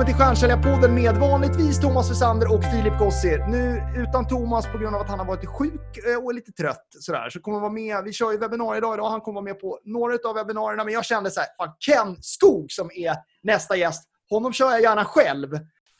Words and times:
välkommen 0.00 0.16
till 0.18 0.26
Stjärnsäljarpodden 0.26 0.94
med 0.94 1.16
vanligtvis 1.16 1.80
Thomas 1.80 2.10
Wessander 2.10 2.54
och 2.54 2.64
Filip 2.64 2.98
Gossi. 2.98 3.38
Nu 3.48 3.82
utan 3.96 4.28
Thomas 4.28 4.66
på 4.72 4.78
grund 4.78 4.94
av 4.94 5.00
att 5.00 5.08
han 5.08 5.18
har 5.18 5.26
varit 5.26 5.46
sjuk 5.46 5.96
eh, 6.06 6.24
och 6.24 6.30
är 6.30 6.34
lite 6.34 6.52
trött. 6.52 6.86
Sådär. 6.90 7.30
Så 7.30 7.40
kommer 7.40 7.60
vara 7.60 7.72
med, 7.72 8.04
vi 8.04 8.12
kör 8.12 8.32
ju 8.32 8.38
webbinarier 8.38 8.78
idag, 8.78 9.10
han 9.10 9.20
kommer 9.20 9.34
vara 9.34 9.44
med 9.44 9.60
på 9.60 9.78
några 9.84 10.14
av 10.24 10.34
webbinarierna. 10.34 10.84
Men 10.84 10.94
jag 10.94 11.04
kände 11.04 11.30
så 11.30 11.40
här, 11.40 11.48
fan 11.56 11.74
Ken 11.80 12.16
Skog 12.22 12.72
som 12.72 12.90
är 12.94 13.14
nästa 13.42 13.76
gäst, 13.76 14.08
honom 14.30 14.52
kör 14.52 14.70
jag 14.70 14.82
gärna 14.82 15.04
själv. 15.04 15.48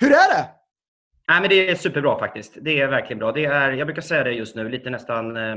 Hur 0.01 0.11
är 0.11 0.29
det? 0.35 0.45
Nej, 1.29 1.41
men 1.41 1.49
det 1.49 1.71
är 1.71 1.75
superbra 1.75 2.19
faktiskt. 2.19 2.53
Det 2.61 2.81
är 2.81 2.89
verkligen 2.89 3.19
bra. 3.19 3.33
Det 3.33 3.45
är, 3.45 3.73
jag 3.73 3.87
brukar 3.87 4.03
säga 4.03 4.25
det 4.25 4.33
just 4.33 4.57
nu, 4.57 4.69
lite 4.69 4.91
nästan 4.91 5.37
eh, 5.37 5.57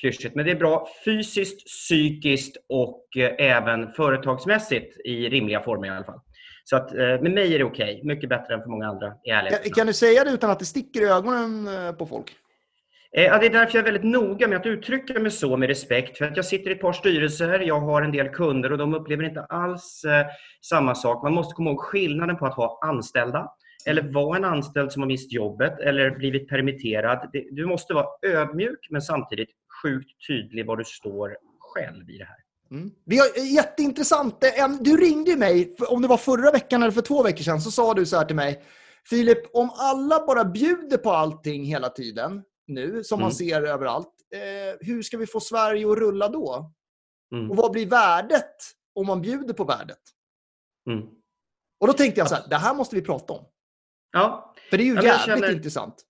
klyschigt, 0.00 0.34
men 0.34 0.44
det 0.44 0.50
är 0.50 0.56
bra 0.56 0.88
fysiskt, 1.04 1.66
psykiskt 1.66 2.56
och 2.68 3.16
eh, 3.16 3.32
även 3.38 3.92
företagsmässigt 3.92 5.06
i 5.06 5.28
rimliga 5.28 5.60
former 5.60 5.88
i 5.88 5.90
alla 5.90 6.04
fall. 6.04 6.20
Så 6.64 6.76
att, 6.76 6.94
eh, 6.94 6.98
med 6.98 7.32
mig 7.32 7.54
är 7.54 7.58
det 7.58 7.64
okej. 7.64 7.94
Okay. 7.94 8.04
Mycket 8.04 8.28
bättre 8.28 8.54
än 8.54 8.62
för 8.62 8.68
många 8.68 8.88
andra. 8.88 9.12
I 9.24 9.30
kan, 9.30 9.70
kan 9.74 9.86
du 9.86 9.92
säga 9.92 10.24
det 10.24 10.30
utan 10.30 10.50
att 10.50 10.58
det 10.58 10.64
sticker 10.64 11.00
i 11.00 11.04
ögonen 11.04 11.68
eh, 11.68 11.92
på 11.92 12.06
folk? 12.06 12.36
Eh, 13.16 13.24
ja, 13.24 13.38
det 13.38 13.46
är 13.46 13.50
därför 13.50 13.78
jag 13.78 13.88
är 13.88 13.92
väldigt 13.92 14.12
noga 14.12 14.48
med 14.48 14.58
att 14.58 14.66
uttrycka 14.66 15.20
mig 15.20 15.30
så 15.30 15.56
med 15.56 15.68
respekt. 15.68 16.18
För 16.18 16.24
att 16.24 16.36
jag 16.36 16.44
sitter 16.44 16.70
i 16.70 16.72
ett 16.72 16.80
par 16.80 16.92
styrelser, 16.92 17.60
jag 17.60 17.80
har 17.80 18.02
en 18.02 18.12
del 18.12 18.28
kunder 18.28 18.72
och 18.72 18.78
de 18.78 18.94
upplever 18.94 19.24
inte 19.24 19.44
alls 19.44 20.04
eh, 20.04 20.26
samma 20.62 20.94
sak. 20.94 21.22
Man 21.22 21.34
måste 21.34 21.54
komma 21.54 21.70
ihåg 21.70 21.80
skillnaden 21.80 22.36
på 22.36 22.46
att 22.46 22.54
ha 22.54 22.78
anställda 22.82 23.52
eller 23.86 24.12
vara 24.12 24.36
en 24.36 24.44
anställd 24.44 24.92
som 24.92 25.02
har 25.02 25.06
mist 25.06 25.32
jobbet 25.32 25.80
eller 25.80 26.10
blivit 26.10 26.48
permitterad. 26.48 27.30
Du 27.50 27.66
måste 27.66 27.94
vara 27.94 28.06
ödmjuk 28.22 28.86
men 28.90 29.02
samtidigt 29.02 29.50
sjukt 29.82 30.26
tydlig 30.26 30.66
var 30.66 30.76
du 30.76 30.84
står 30.84 31.36
själv 31.58 32.10
i 32.10 32.18
det 32.18 32.24
här. 32.24 32.43
Mm. 32.70 32.90
Vi 33.04 33.18
har, 33.18 33.26
jätteintressant. 33.54 34.44
Du 34.80 34.96
ringde 34.96 35.36
mig, 35.36 35.76
om 35.88 36.02
det 36.02 36.08
var 36.08 36.16
förra 36.16 36.50
veckan 36.50 36.82
eller 36.82 36.92
för 36.92 37.02
två 37.02 37.22
veckor 37.22 37.42
sedan, 37.44 37.60
så 37.60 37.70
sa 37.70 37.94
du 37.94 38.06
så 38.06 38.16
här 38.16 38.24
till 38.24 38.36
mig. 38.36 38.64
Filip, 39.08 39.38
om 39.52 39.70
alla 39.74 40.26
bara 40.26 40.44
bjuder 40.44 40.98
på 40.98 41.10
allting 41.10 41.64
hela 41.64 41.88
tiden 41.88 42.42
nu, 42.66 43.04
som 43.04 43.16
mm. 43.16 43.24
man 43.24 43.32
ser 43.34 43.62
överallt, 43.62 44.10
eh, 44.34 44.86
hur 44.86 45.02
ska 45.02 45.16
vi 45.16 45.26
få 45.26 45.40
Sverige 45.40 45.92
att 45.92 45.98
rulla 45.98 46.28
då? 46.28 46.72
Mm. 47.34 47.50
Och 47.50 47.56
vad 47.56 47.72
blir 47.72 47.86
värdet 47.86 48.56
om 48.94 49.06
man 49.06 49.22
bjuder 49.22 49.54
på 49.54 49.64
värdet? 49.64 50.00
Mm. 50.90 51.02
Och 51.80 51.86
då 51.86 51.92
tänkte 51.92 52.20
jag 52.20 52.28
så 52.28 52.34
här, 52.34 52.48
det 52.48 52.56
här 52.56 52.74
måste 52.74 52.96
vi 52.96 53.02
prata 53.02 53.32
om. 53.32 53.44
Ja. 54.12 54.54
För 54.70 54.78
det 54.78 54.82
är 54.82 54.86
ju 54.86 54.94
jävligt 54.94 55.20
känner... 55.20 55.52
intressant. 55.52 56.04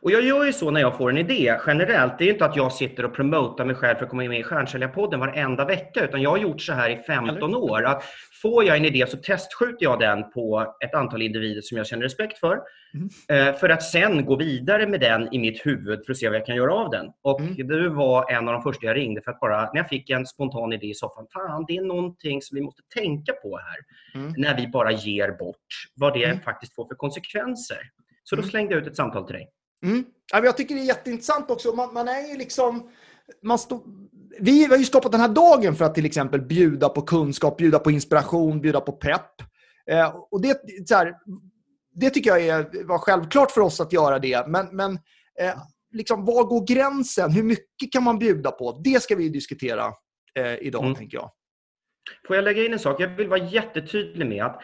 Och 0.00 0.10
jag 0.10 0.22
gör 0.22 0.44
ju 0.44 0.52
så 0.52 0.70
när 0.70 0.80
jag 0.80 0.96
får 0.96 1.10
en 1.10 1.18
idé 1.18 1.58
generellt. 1.66 2.18
Det 2.18 2.24
är 2.24 2.32
inte 2.32 2.44
att 2.44 2.56
jag 2.56 2.72
sitter 2.72 3.04
och 3.04 3.14
promotar 3.14 3.64
mig 3.64 3.76
själv 3.76 3.96
för 3.96 4.04
att 4.04 4.10
komma 4.10 4.24
med 4.24 4.40
i 4.40 4.42
Stjärnsäljarpodden 4.42 5.20
varenda 5.20 5.64
vecka, 5.64 6.04
utan 6.04 6.22
jag 6.22 6.30
har 6.30 6.38
gjort 6.38 6.60
så 6.60 6.72
här 6.72 6.90
i 6.90 6.96
15 6.96 7.54
år. 7.54 7.84
Att 7.84 8.04
får 8.42 8.64
jag 8.64 8.76
en 8.76 8.84
idé 8.84 9.06
så 9.06 9.16
testskjuter 9.16 9.84
jag 9.84 10.00
den 10.00 10.30
på 10.30 10.74
ett 10.84 10.94
antal 10.94 11.22
individer 11.22 11.60
som 11.60 11.78
jag 11.78 11.86
känner 11.86 12.02
respekt 12.02 12.38
för. 12.38 12.58
Mm. 12.94 13.54
För 13.54 13.68
att 13.68 13.82
sen 13.82 14.24
gå 14.24 14.36
vidare 14.36 14.86
med 14.86 15.00
den 15.00 15.34
i 15.34 15.38
mitt 15.38 15.66
huvud 15.66 16.04
för 16.06 16.12
att 16.12 16.18
se 16.18 16.28
vad 16.28 16.36
jag 16.36 16.46
kan 16.46 16.56
göra 16.56 16.74
av 16.74 16.90
den. 16.90 17.06
Och 17.22 17.40
mm. 17.40 17.68
Du 17.68 17.88
var 17.88 18.30
en 18.32 18.48
av 18.48 18.54
de 18.54 18.62
första 18.62 18.86
jag 18.86 18.96
ringde 18.96 19.22
för 19.22 19.30
att 19.30 19.40
bara, 19.40 19.60
när 19.60 19.76
jag 19.76 19.88
fick 19.88 20.10
en 20.10 20.26
spontan 20.26 20.72
idé 20.72 20.86
i 20.86 20.94
soffan, 20.94 21.26
fan 21.32 21.64
det 21.68 21.76
är 21.76 21.82
någonting 21.82 22.42
som 22.42 22.54
vi 22.54 22.60
måste 22.60 22.82
tänka 22.94 23.32
på 23.32 23.58
här. 23.58 23.76
Mm. 24.20 24.34
När 24.36 24.56
vi 24.56 24.68
bara 24.68 24.92
ger 24.92 25.32
bort, 25.32 25.66
vad 25.96 26.14
det 26.14 26.24
mm. 26.24 26.40
faktiskt 26.40 26.74
får 26.74 26.88
för 26.88 26.94
konsekvenser. 26.94 27.80
Så 28.24 28.36
då 28.36 28.42
mm. 28.42 28.50
slängde 28.50 28.74
jag 28.74 28.82
ut 28.82 28.88
ett 28.88 28.96
samtal 28.96 29.26
till 29.26 29.34
dig. 29.34 29.48
Mm. 29.84 30.04
Jag 30.32 30.56
tycker 30.56 30.74
det 30.74 30.80
är 30.80 30.84
jätteintressant 30.84 31.50
också. 31.50 31.72
Man, 31.72 31.94
man 31.94 32.08
är 32.08 32.28
ju 32.28 32.36
liksom... 32.36 32.90
Man 33.42 33.58
stå, 33.58 33.84
vi 34.40 34.64
har 34.64 34.76
ju 34.76 34.84
stoppat 34.84 35.12
den 35.12 35.20
här 35.20 35.28
dagen 35.28 35.76
för 35.76 35.84
att 35.84 35.94
till 35.94 36.06
exempel 36.06 36.40
bjuda 36.40 36.88
på 36.88 37.02
kunskap, 37.02 37.56
bjuda 37.56 37.78
på 37.78 37.90
inspiration, 37.90 38.60
bjuda 38.60 38.80
på 38.80 38.92
pepp. 38.92 39.42
Eh, 39.90 40.16
och 40.30 40.40
det, 40.40 40.60
så 40.88 40.94
här, 40.94 41.14
det 41.94 42.10
tycker 42.10 42.30
jag 42.30 42.46
är, 42.46 42.86
var 42.86 42.98
självklart 42.98 43.50
för 43.50 43.60
oss 43.60 43.80
att 43.80 43.92
göra 43.92 44.18
det. 44.18 44.46
Men, 44.46 44.66
men 44.72 44.92
eh, 45.40 45.54
liksom, 45.92 46.24
var 46.24 46.44
går 46.44 46.66
gränsen? 46.66 47.32
Hur 47.32 47.42
mycket 47.42 47.92
kan 47.92 48.02
man 48.02 48.18
bjuda 48.18 48.50
på? 48.50 48.80
Det 48.84 49.02
ska 49.02 49.16
vi 49.16 49.28
diskutera 49.28 49.86
eh, 50.34 50.54
idag, 50.54 50.84
mm. 50.84 50.94
tänker 50.94 51.16
jag. 51.16 51.30
Får 52.26 52.36
jag 52.36 52.44
lägga 52.44 52.64
in 52.64 52.72
en 52.72 52.78
sak? 52.78 53.00
Jag 53.00 53.08
vill 53.08 53.28
vara 53.28 53.44
jättetydlig 53.44 54.26
med 54.26 54.44
att 54.44 54.60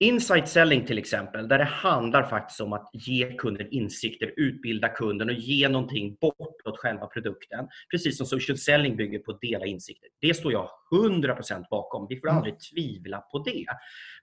Insight 0.00 0.48
selling 0.48 0.86
till 0.86 0.98
exempel, 0.98 1.48
där 1.48 1.58
det 1.58 1.64
handlar 1.64 2.22
faktiskt 2.22 2.60
om 2.60 2.72
att 2.72 2.90
ge 2.92 3.32
kunden 3.32 3.68
insikter, 3.70 4.32
utbilda 4.36 4.88
kunden 4.88 5.28
och 5.28 5.34
ge 5.34 5.68
någonting 5.68 6.16
bortåt 6.20 6.78
själva 6.78 7.06
produkten. 7.06 7.68
Precis 7.90 8.18
som 8.18 8.26
social 8.26 8.58
selling 8.58 8.96
bygger 8.96 9.18
på 9.18 9.32
att 9.32 9.40
dela 9.40 9.66
insikter. 9.66 10.08
Det 10.20 10.34
står 10.34 10.52
jag 10.52 10.70
100% 10.92 11.64
bakom. 11.70 12.06
Vi 12.08 12.20
får 12.20 12.28
aldrig 12.28 12.54
tvivla 12.72 13.20
på 13.20 13.38
det. 13.38 13.64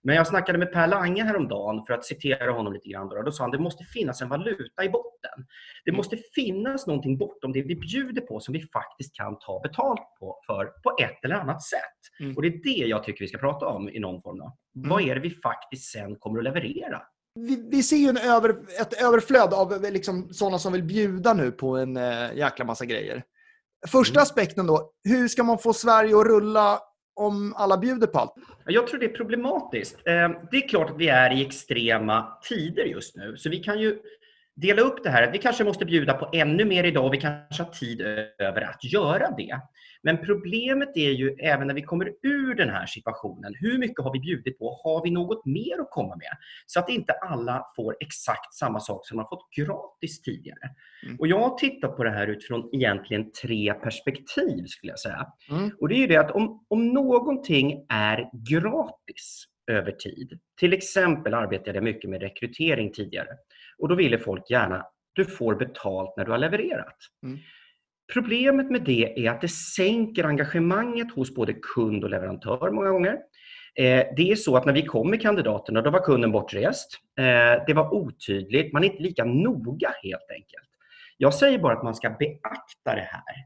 Men 0.03 0.15
jag 0.15 0.27
snackade 0.27 0.57
med 0.57 0.73
Per 0.73 0.87
Lange 0.87 1.23
häromdagen 1.23 1.85
för 1.85 1.93
att 1.93 2.05
citera 2.05 2.51
honom 2.51 2.73
lite 2.73 2.89
grann. 2.89 3.09
Då, 3.09 3.21
då 3.21 3.31
sa 3.31 3.43
han 3.43 3.51
det 3.51 3.59
måste 3.59 3.83
finnas 3.83 4.21
en 4.21 4.29
valuta 4.29 4.83
i 4.83 4.89
botten. 4.89 5.45
Det 5.85 5.91
mm. 5.91 5.97
måste 5.97 6.17
finnas 6.35 6.87
någonting 6.87 7.17
bortom 7.17 7.51
det 7.51 7.61
vi 7.61 7.75
bjuder 7.75 8.21
på 8.21 8.39
som 8.39 8.53
vi 8.53 8.59
faktiskt 8.59 9.15
kan 9.15 9.39
ta 9.39 9.59
betalt 9.59 10.01
på 10.19 10.41
för 10.47 10.65
på 10.65 10.95
ett 11.03 11.25
eller 11.25 11.35
annat 11.35 11.63
sätt. 11.63 12.19
Mm. 12.19 12.35
Och 12.35 12.41
Det 12.41 12.47
är 12.47 12.63
det 12.63 12.87
jag 12.87 13.03
tycker 13.03 13.19
vi 13.19 13.27
ska 13.27 13.37
prata 13.37 13.65
om 13.65 13.89
i 13.89 13.99
någon 13.99 14.21
form. 14.21 14.37
Då. 14.37 14.57
Mm. 14.75 14.89
Vad 14.89 15.01
är 15.01 15.15
det 15.15 15.21
vi 15.21 15.29
faktiskt 15.29 15.91
sen 15.91 16.15
kommer 16.15 16.37
att 16.37 16.43
leverera? 16.43 17.01
Vi, 17.39 17.69
vi 17.71 17.83
ser 17.83 17.97
ju 17.97 18.07
en 18.07 18.17
över, 18.17 18.49
ett 18.81 19.01
överflöd 19.01 19.53
av 19.53 19.81
liksom 19.91 20.33
sådana 20.33 20.59
som 20.59 20.73
vill 20.73 20.83
bjuda 20.83 21.33
nu 21.33 21.51
på 21.51 21.77
en 21.77 21.97
äh, 21.97 22.35
jäkla 22.35 22.65
massa 22.65 22.85
grejer. 22.85 23.23
Första 23.87 24.19
mm. 24.19 24.23
aspekten 24.23 24.67
då, 24.67 24.91
hur 25.03 25.27
ska 25.27 25.43
man 25.43 25.57
få 25.57 25.73
Sverige 25.73 26.17
att 26.17 26.25
rulla 26.25 26.79
om 27.15 27.53
alla 27.57 27.77
bjuder 27.77 28.07
på 28.07 28.19
allt? 28.19 28.33
Jag 28.65 28.87
tror 28.87 28.99
det 28.99 29.05
är 29.05 29.09
problematiskt. 29.09 29.95
Eh, 29.95 30.29
det 30.51 30.57
är 30.57 30.67
klart 30.67 30.89
att 30.89 30.97
vi 30.97 31.07
är 31.07 31.33
i 31.33 31.45
extrema 31.45 32.37
tider 32.49 32.83
just 32.83 33.15
nu, 33.15 33.37
så 33.37 33.49
vi 33.49 33.57
kan 33.57 33.79
ju 33.79 33.99
dela 34.55 34.81
upp 34.81 35.03
det 35.03 35.09
här. 35.09 35.31
Vi 35.31 35.37
kanske 35.37 35.63
måste 35.63 35.85
bjuda 35.85 36.13
på 36.13 36.29
ännu 36.33 36.65
mer 36.65 36.83
idag 36.83 37.05
och 37.05 37.13
vi 37.13 37.21
kanske 37.21 37.63
har 37.63 37.71
tid 37.71 38.01
över 38.39 38.61
att 38.61 38.83
göra 38.83 39.31
det. 39.37 39.61
Men 40.05 40.17
problemet 40.17 40.97
är 40.97 41.11
ju 41.11 41.35
även 41.39 41.67
när 41.67 41.73
vi 41.73 41.81
kommer 41.81 42.13
ur 42.23 42.55
den 42.55 42.69
här 42.69 42.85
situationen, 42.85 43.53
hur 43.59 43.77
mycket 43.77 44.03
har 44.03 44.13
vi 44.13 44.19
bjudit 44.19 44.59
på? 44.59 44.79
Har 44.83 45.03
vi 45.03 45.11
något 45.11 45.45
mer 45.45 45.81
att 45.81 45.91
komma 45.91 46.15
med? 46.15 46.31
Så 46.65 46.79
att 46.79 46.89
inte 46.89 47.13
alla 47.13 47.65
får 47.75 47.95
exakt 47.99 48.53
samma 48.53 48.79
sak 48.79 49.07
som 49.07 49.17
har 49.17 49.25
fått 49.25 49.53
gratis 49.57 50.21
tidigare. 50.21 50.69
Mm. 51.05 51.15
Och 51.19 51.27
Jag 51.27 51.39
har 51.39 51.57
tittat 51.57 51.97
på 51.97 52.03
det 52.03 52.11
här 52.11 52.27
utifrån 52.27 52.69
egentligen 52.73 53.31
tre 53.31 53.73
perspektiv 53.73 54.65
skulle 54.65 54.91
jag 54.91 54.99
säga. 54.99 55.27
Mm. 55.51 55.71
Och 55.79 55.89
det 55.89 55.95
är 55.95 55.99
ju 55.99 56.07
det 56.07 56.17
att 56.17 56.31
om, 56.31 56.65
om 56.69 56.87
någonting 56.87 57.85
är 57.89 58.29
gratis 58.49 59.45
över 59.71 59.91
tid, 59.91 60.39
till 60.59 60.73
exempel 60.73 61.33
arbetade 61.33 61.77
jag 61.77 61.83
mycket 61.83 62.09
med 62.09 62.21
rekrytering 62.21 62.91
tidigare 62.93 63.29
och 63.77 63.89
då 63.89 63.95
ville 63.95 64.19
folk 64.19 64.49
gärna 64.49 64.85
du 65.13 65.25
får 65.25 65.55
betalt 65.55 66.17
när 66.17 66.25
du 66.25 66.31
har 66.31 66.37
levererat. 66.37 66.97
Mm. 67.23 67.39
Problemet 68.13 68.71
med 68.71 68.83
det 68.83 69.25
är 69.25 69.31
att 69.31 69.41
det 69.41 69.47
sänker 69.47 70.23
engagemanget 70.23 71.11
hos 71.11 71.35
både 71.35 71.53
kund 71.75 72.03
och 72.03 72.09
leverantör 72.09 72.71
många 72.71 72.89
gånger. 72.89 73.17
Eh, 73.75 74.05
det 74.15 74.31
är 74.31 74.35
så 74.35 74.57
att 74.57 74.65
när 74.65 74.73
vi 74.73 74.81
kom 74.81 75.09
med 75.09 75.21
kandidaterna, 75.21 75.81
då 75.81 75.89
var 75.89 75.99
kunden 75.99 76.31
bortrest. 76.31 76.99
Eh, 77.19 77.65
det 77.67 77.73
var 77.73 77.93
otydligt, 77.93 78.73
man 78.73 78.83
är 78.83 78.87
inte 78.87 79.03
lika 79.03 79.25
noga 79.25 79.93
helt 80.03 80.31
enkelt. 80.31 80.69
Jag 81.17 81.33
säger 81.33 81.59
bara 81.59 81.77
att 81.77 81.83
man 81.83 81.95
ska 81.95 82.09
beakta 82.09 82.95
det 82.95 83.09
här. 83.11 83.45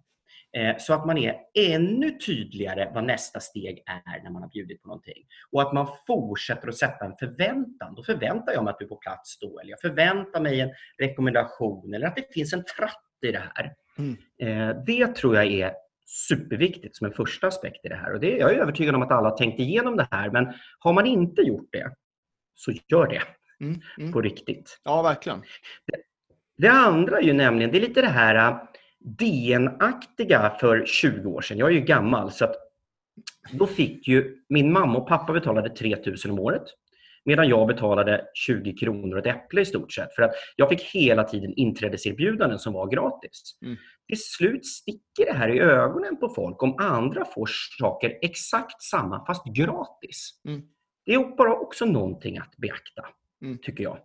Eh, 0.57 0.75
så 0.77 0.93
att 0.93 1.05
man 1.05 1.17
är 1.17 1.35
ännu 1.59 2.17
tydligare 2.25 2.91
vad 2.93 3.03
nästa 3.03 3.39
steg 3.39 3.83
är 3.85 4.23
när 4.23 4.31
man 4.31 4.41
har 4.41 4.49
bjudit 4.49 4.81
på 4.81 4.87
någonting. 4.87 5.23
Och 5.51 5.61
att 5.61 5.73
man 5.73 5.87
fortsätter 6.07 6.67
att 6.67 6.77
sätta 6.77 7.05
en 7.05 7.15
förväntan. 7.19 7.95
Då 7.95 8.03
förväntar 8.03 8.53
jag 8.53 8.63
mig 8.63 8.71
att 8.71 8.79
du 8.79 8.85
är 8.85 8.89
på 8.89 8.95
plats 8.95 9.39
då. 9.39 9.59
Eller 9.59 9.69
jag 9.69 9.81
förväntar 9.81 10.41
mig 10.41 10.61
en 10.61 10.69
rekommendation. 10.97 11.93
Eller 11.93 12.07
att 12.07 12.15
det 12.15 12.33
finns 12.33 12.53
en 12.53 12.63
tratt 12.77 13.03
i 13.25 13.31
det 13.31 13.43
här. 13.55 13.73
Mm. 13.99 14.17
Eh, 14.41 14.83
det 14.85 15.15
tror 15.15 15.35
jag 15.35 15.45
är 15.45 15.73
superviktigt 16.05 16.95
som 16.95 17.07
en 17.07 17.13
första 17.13 17.47
aspekt 17.47 17.85
i 17.85 17.89
det 17.89 17.95
här. 17.95 18.13
Och 18.13 18.19
det, 18.19 18.37
jag 18.37 18.53
är 18.53 18.59
övertygad 18.59 18.95
om 18.95 19.01
att 19.01 19.11
alla 19.11 19.29
har 19.29 19.37
tänkt 19.37 19.59
igenom 19.59 19.97
det 19.97 20.07
här, 20.11 20.29
men 20.31 20.53
har 20.79 20.93
man 20.93 21.05
inte 21.05 21.41
gjort 21.41 21.69
det, 21.71 21.91
så 22.55 22.71
gör 22.87 23.07
det 23.07 23.21
mm. 23.65 23.81
Mm. 23.97 24.11
på 24.11 24.21
riktigt. 24.21 24.79
Ja, 24.83 25.01
verkligen. 25.01 25.39
Det, 25.85 25.97
det, 26.57 26.71
andra 26.71 27.17
är 27.17 27.23
ju 27.23 27.33
nämligen, 27.33 27.71
det 27.71 27.77
är 27.77 27.87
lite 27.87 28.01
det 28.01 28.07
här 28.07 28.51
äh, 28.51 28.57
DN-aktiga 28.99 30.55
för 30.59 30.85
20 30.85 31.29
år 31.29 31.41
sedan. 31.41 31.57
Jag 31.57 31.69
är 31.69 31.73
ju 31.73 31.81
gammal, 31.81 32.31
så 32.31 32.45
att 32.45 32.55
då 33.51 33.67
fick 33.67 34.07
ju 34.07 34.37
min 34.49 34.71
mamma 34.71 34.97
och 34.97 35.07
pappa 35.07 35.33
betalade 35.33 35.69
3 35.69 35.95
000 36.05 36.15
om 36.29 36.39
året. 36.39 36.63
Medan 37.29 37.49
jag 37.49 37.67
betalade 37.67 38.25
20 38.33 38.73
kronor 38.73 39.17
ett 39.17 39.25
äpple 39.25 39.61
i 39.61 39.65
stort 39.65 39.91
sett. 39.91 40.15
För 40.15 40.23
att 40.23 40.31
jag 40.55 40.69
fick 40.69 40.81
hela 40.81 41.23
tiden 41.23 41.53
inträdeserbjudanden 41.55 42.59
som 42.59 42.73
var 42.73 42.87
gratis. 42.87 43.57
Mm. 43.65 43.77
Till 44.07 44.21
slut 44.21 44.65
sticker 44.65 45.25
det 45.25 45.33
här 45.33 45.49
i 45.49 45.59
ögonen 45.59 46.19
på 46.19 46.29
folk 46.29 46.63
om 46.63 46.75
andra 46.77 47.25
får 47.25 47.49
saker 47.79 48.17
exakt 48.21 48.81
samma 48.81 49.25
fast 49.25 49.45
gratis. 49.45 50.41
Mm. 50.47 50.61
Det 51.05 51.13
är 51.13 51.35
bara 51.35 51.53
också 51.53 51.85
någonting 51.85 52.37
att 52.37 52.57
beakta, 52.57 53.05
mm. 53.41 53.57
tycker 53.57 53.83
jag. 53.83 53.97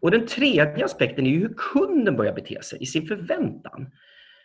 Och 0.00 0.10
Den 0.10 0.26
tredje 0.26 0.84
aspekten 0.84 1.26
är 1.26 1.30
hur 1.30 1.54
kunden 1.56 2.16
börjar 2.16 2.32
bete 2.34 2.62
sig 2.62 2.82
i 2.82 2.86
sin 2.86 3.06
förväntan. 3.06 3.90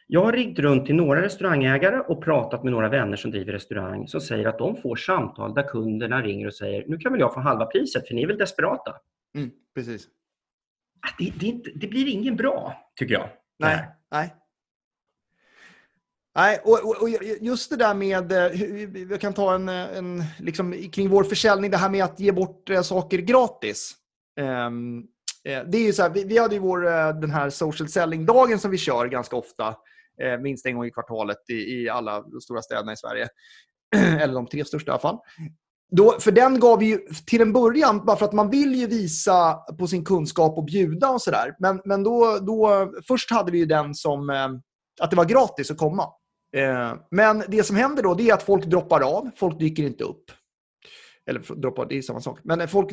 Jag 0.10 0.24
har 0.24 0.32
ringt 0.32 0.60
runt 0.60 0.86
till 0.86 0.96
några 0.96 1.22
restaurangägare 1.22 2.00
och 2.00 2.24
pratat 2.24 2.64
med 2.64 2.72
några 2.72 2.90
vänner 2.90 3.18
som 3.18 3.32
driver 3.32 3.54
restaurang 3.54 4.08
som 4.08 4.22
säger 4.22 4.48
att 4.48 4.58
de 4.58 4.82
får 4.82 4.96
samtal 4.96 5.54
där 5.54 5.64
kunderna 5.64 6.22
ringer 6.22 6.48
och 6.48 6.54
säger 6.54 6.86
nu 6.88 6.98
kan 6.98 7.12
väl 7.12 7.22
jag 7.22 7.34
få 7.34 7.40
halva 7.40 7.66
priset 7.66 8.08
för 8.08 8.16
ni 8.16 8.24
är 8.24 8.28
väl 8.28 8.38
desperata? 8.38 8.96
Mm, 9.36 9.52
precis. 9.76 10.08
Det, 11.20 11.34
det, 11.40 11.46
inte, 11.46 11.70
det, 11.76 11.88
blir 11.88 12.08
ingen 12.08 12.36
bra, 12.36 12.74
tycker 12.96 13.14
jag. 13.14 13.30
Nej. 13.60 13.88
nej. 14.12 14.36
Nej, 16.36 16.60
och, 16.64 16.80
och, 16.84 17.02
och, 17.02 17.10
just 17.42 17.70
det 17.70 17.76
där 17.76 17.94
med, 17.94 18.32
vi 18.92 19.08
eh, 19.12 19.18
kan 19.18 19.34
ta 19.34 19.56
en, 19.56 19.70
en 19.70 20.24
liksom, 20.40 20.90
kring 20.92 21.10
vår 21.10 21.24
försäljning, 21.24 21.72
det 21.72 21.78
här 21.78 21.90
med 21.90 22.04
att 22.04 22.20
ge 22.20 22.32
bort 22.32 22.70
eh, 22.70 22.82
saker 22.82 23.18
gratis. 23.18 23.96
Um, 24.40 25.08
det 25.44 25.78
är 25.78 25.86
ju 25.86 25.94
så 25.94 26.02
här, 26.02 26.10
vi, 26.10 26.24
vi 26.24 26.38
hade 26.38 26.56
ju 26.56 26.62
vår, 26.62 26.82
den 27.22 27.32
här 27.32 27.50
social 27.50 27.90
selling-dagen 27.90 28.60
som 28.60 28.72
vi 28.72 28.78
kör 28.78 29.06
ganska 29.08 29.36
ofta, 29.36 29.76
Eh, 30.22 30.40
minst 30.40 30.66
en 30.66 30.76
gång 30.76 30.86
i 30.86 30.92
kvartalet 30.92 31.50
i, 31.50 31.54
i 31.54 31.90
alla 31.90 32.24
stora 32.42 32.62
städerna 32.62 32.94
i 32.94 32.98
Sverige. 32.98 33.28
Eller 34.22 34.34
de 34.34 34.48
tre 34.48 34.66
största 34.66 34.92
i 34.92 34.94
alla 34.94 35.00
fall. 35.00 35.18
Då, 35.92 36.20
för 36.20 36.32
den 36.32 36.60
gav 36.60 36.80
vi 36.80 36.86
ju 36.86 37.00
till 37.28 37.42
en 37.42 37.54
början, 37.54 38.06
bara 38.06 38.18
för 38.18 38.26
att 38.26 38.34
man 38.34 38.50
vill 38.50 38.76
ju 38.76 38.88
visa 38.88 39.54
på 39.54 39.88
sin 39.88 40.06
kunskap 40.06 40.58
och 40.58 40.66
bjuda 40.66 41.10
och 41.10 41.22
sådär. 41.22 41.56
Men, 41.60 41.82
men 41.86 42.04
då, 42.04 42.38
då, 42.42 42.92
först 43.08 43.32
hade 43.32 43.52
vi 43.52 43.58
ju 43.58 43.66
den 43.66 43.94
som 43.96 44.30
eh, 44.30 44.48
att 45.02 45.10
det 45.10 45.16
var 45.16 45.26
gratis 45.26 45.72
att 45.72 45.78
komma. 45.78 46.04
Eh, 46.56 46.94
men 47.12 47.44
det 47.48 47.64
som 47.64 47.76
händer 47.76 48.04
då 48.04 48.14
det 48.14 48.30
är 48.30 48.34
att 48.34 48.44
folk 48.44 48.66
droppar 48.66 49.02
av. 49.02 49.30
Folk 49.36 49.60
dyker 49.60 49.84
inte 49.84 50.04
upp. 50.04 50.32
Eller 51.30 51.56
droppar, 51.62 51.86
det 51.86 51.98
är 51.98 52.02
samma 52.02 52.22
sak. 52.22 52.40
Men 52.44 52.68
folk 52.68 52.90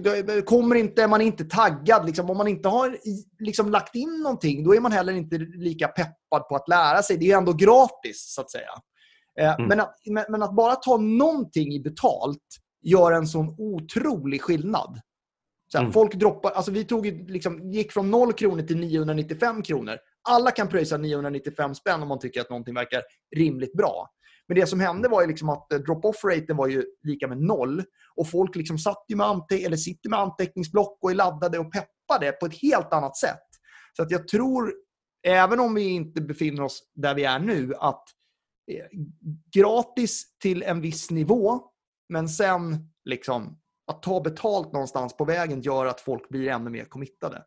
kommer 0.46 0.76
inte, 0.76 1.06
man 1.06 1.20
är 1.20 1.24
inte 1.24 1.44
taggad. 1.44 2.06
Liksom. 2.06 2.30
Om 2.30 2.36
man 2.36 2.48
inte 2.48 2.68
har 2.68 2.98
liksom, 3.40 3.70
lagt 3.70 3.94
in 3.94 4.22
någonting, 4.22 4.64
då 4.64 4.74
är 4.74 4.80
man 4.80 4.92
heller 4.92 5.12
inte 5.12 5.38
lika 5.38 5.88
peppad 5.88 6.48
på 6.48 6.56
att 6.56 6.68
lära 6.68 7.02
sig. 7.02 7.16
Det 7.16 7.32
är 7.32 7.38
ändå 7.38 7.52
gratis, 7.52 8.34
så 8.34 8.40
att 8.40 8.50
säga. 8.50 8.70
Eh, 9.40 9.54
mm. 9.54 9.68
Men, 9.68 9.80
att, 9.80 9.94
men, 10.28 10.42
att, 10.42 10.56
bara 10.56 10.74
ta 10.74 10.96
någonting 10.96 11.72
i 11.72 11.80
betalt 11.80 12.38
gör 12.82 13.12
en 13.12 13.26
sån 13.26 13.54
otrolig 13.58 14.42
skillnad. 14.42 15.00
Så 15.72 15.78
här, 15.78 15.84
mm. 15.84 15.92
Folk 15.92 16.14
droppar, 16.14 16.50
alltså 16.50 16.70
vi 16.70 16.84
tog, 16.84 17.06
liksom, 17.30 17.70
gick 17.70 17.92
från 17.92 18.10
0 18.10 18.32
kronor 18.32 18.62
till 18.62 18.76
995 18.78 19.62
kronor. 19.62 19.96
Alla 20.28 20.50
kan 20.50 20.68
pröjsa 20.68 20.96
995 20.96 21.74
spänn 21.74 22.02
om 22.02 22.08
man 22.08 22.18
tycker 22.18 22.40
att 22.40 22.50
någonting 22.50 22.74
verkar 22.74 23.02
rimligt 23.36 23.72
bra. 23.72 24.08
Men 24.48 24.56
det 24.56 24.66
som 24.66 24.80
hände 24.80 25.08
var 25.08 25.20
ju 25.20 25.26
liksom 25.26 25.48
att 25.48 25.72
eh, 25.72 25.78
drop-off-raten 25.78 26.56
var 26.56 26.66
ju 26.66 26.84
lika 27.02 27.28
med 27.28 27.38
noll. 27.38 27.82
Och 28.16 28.30
folk 28.30 28.56
liksom 28.56 28.78
satt 28.78 29.04
ju 29.08 29.16
med 29.16 29.26
ante 29.26 29.64
eller 29.64 29.76
sitter 29.76 30.10
med 30.10 30.18
anteckningsblock 30.18 30.98
och 31.02 31.10
är 31.10 31.14
laddade 31.14 31.58
och 31.58 31.72
peppade 31.72 32.32
på 32.32 32.46
ett 32.46 32.62
helt 32.62 32.92
annat 32.92 33.16
sätt. 33.16 33.46
Så 33.96 34.02
att 34.02 34.10
jag 34.10 34.28
tror, 34.28 34.74
även 35.26 35.60
om 35.60 35.74
vi 35.74 35.82
inte 35.82 36.20
befinner 36.20 36.62
oss 36.62 36.82
där 36.94 37.14
vi 37.14 37.24
är 37.24 37.38
nu, 37.38 37.74
att 37.78 38.04
eh, 38.72 38.86
gratis 39.54 40.36
till 40.38 40.62
en 40.62 40.80
viss 40.80 41.10
nivå, 41.10 41.60
men 42.08 42.28
sen 42.28 42.90
liksom 43.04 43.60
att 43.86 44.02
ta 44.02 44.20
betalt 44.20 44.72
någonstans 44.72 45.16
på 45.16 45.24
vägen 45.24 45.60
gör 45.60 45.86
att 45.86 46.00
folk 46.00 46.28
blir 46.28 46.48
ännu 46.48 46.70
mer 46.70 46.84
committade. 46.84 47.44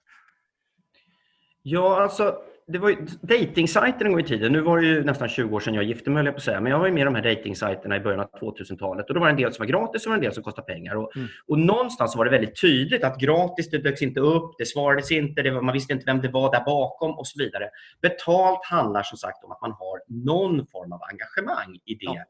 Ja, 1.62 2.04
alltså 2.04 2.42
det 2.68 2.78
var 2.78 2.90
ju 2.90 3.08
dejtingsajter 3.22 4.06
en 4.06 4.12
gång 4.12 4.22
i 4.22 4.24
tiden. 4.24 4.52
Nu 4.52 4.62
var 4.62 4.78
det 4.78 4.86
ju 4.86 5.04
nästan 5.04 5.30
20 5.30 5.56
år 5.56 5.60
sedan 5.60 5.74
jag 5.74 5.84
gifte 5.84 6.10
mig, 6.10 6.26
på 6.26 6.38
att 6.38 6.44
säga. 6.44 6.62
Men 6.62 6.72
jag 6.72 6.80
var 6.80 6.86
ju 6.86 6.94
med 6.94 7.02
i 7.02 7.06
de 7.06 7.16
här 7.16 7.22
dejtingsajterna 7.22 7.96
i 7.96 8.00
början 8.00 8.20
av 8.20 8.30
2000-talet. 8.40 9.08
Och 9.08 9.14
då 9.14 9.20
var 9.20 9.28
det 9.28 9.32
en 9.32 9.38
del 9.38 9.54
som 9.54 9.66
var 9.66 9.68
gratis 9.68 10.08
och 10.08 10.14
en 10.14 10.22
del 10.22 10.34
som 10.34 10.44
kostade 10.44 10.68
pengar. 10.68 10.96
Och, 10.96 11.16
mm. 11.16 11.28
och 11.48 11.60
någonstans 11.60 12.16
var 12.16 12.26
det 12.26 12.32
väldigt 12.32 12.62
tydligt 12.62 13.04
att 13.04 13.20
gratis, 13.20 13.70
det 13.70 13.78
dök 13.78 14.02
inte 14.02 14.20
upp, 14.20 14.56
det 14.58 14.66
svarades 14.66 15.12
inte, 15.12 15.42
det 15.42 15.52
var, 15.52 15.62
man 15.62 15.74
visste 15.74 15.94
inte 15.94 16.06
vem 16.06 16.22
det 16.22 16.30
var 16.30 16.52
där 16.52 16.64
bakom 16.66 17.12
och 17.12 17.28
så 17.28 17.44
vidare. 17.44 17.70
Betalt 18.02 18.66
handlar 18.66 19.04
som 19.04 19.18
sagt 19.18 19.44
om 19.44 19.52
att 19.52 19.62
man 19.62 19.72
har 19.72 20.26
någon 20.26 20.68
form 20.68 20.92
av 20.92 21.00
engagemang 21.12 21.80
i 21.86 21.94
det 21.94 22.06
ja 22.06 22.24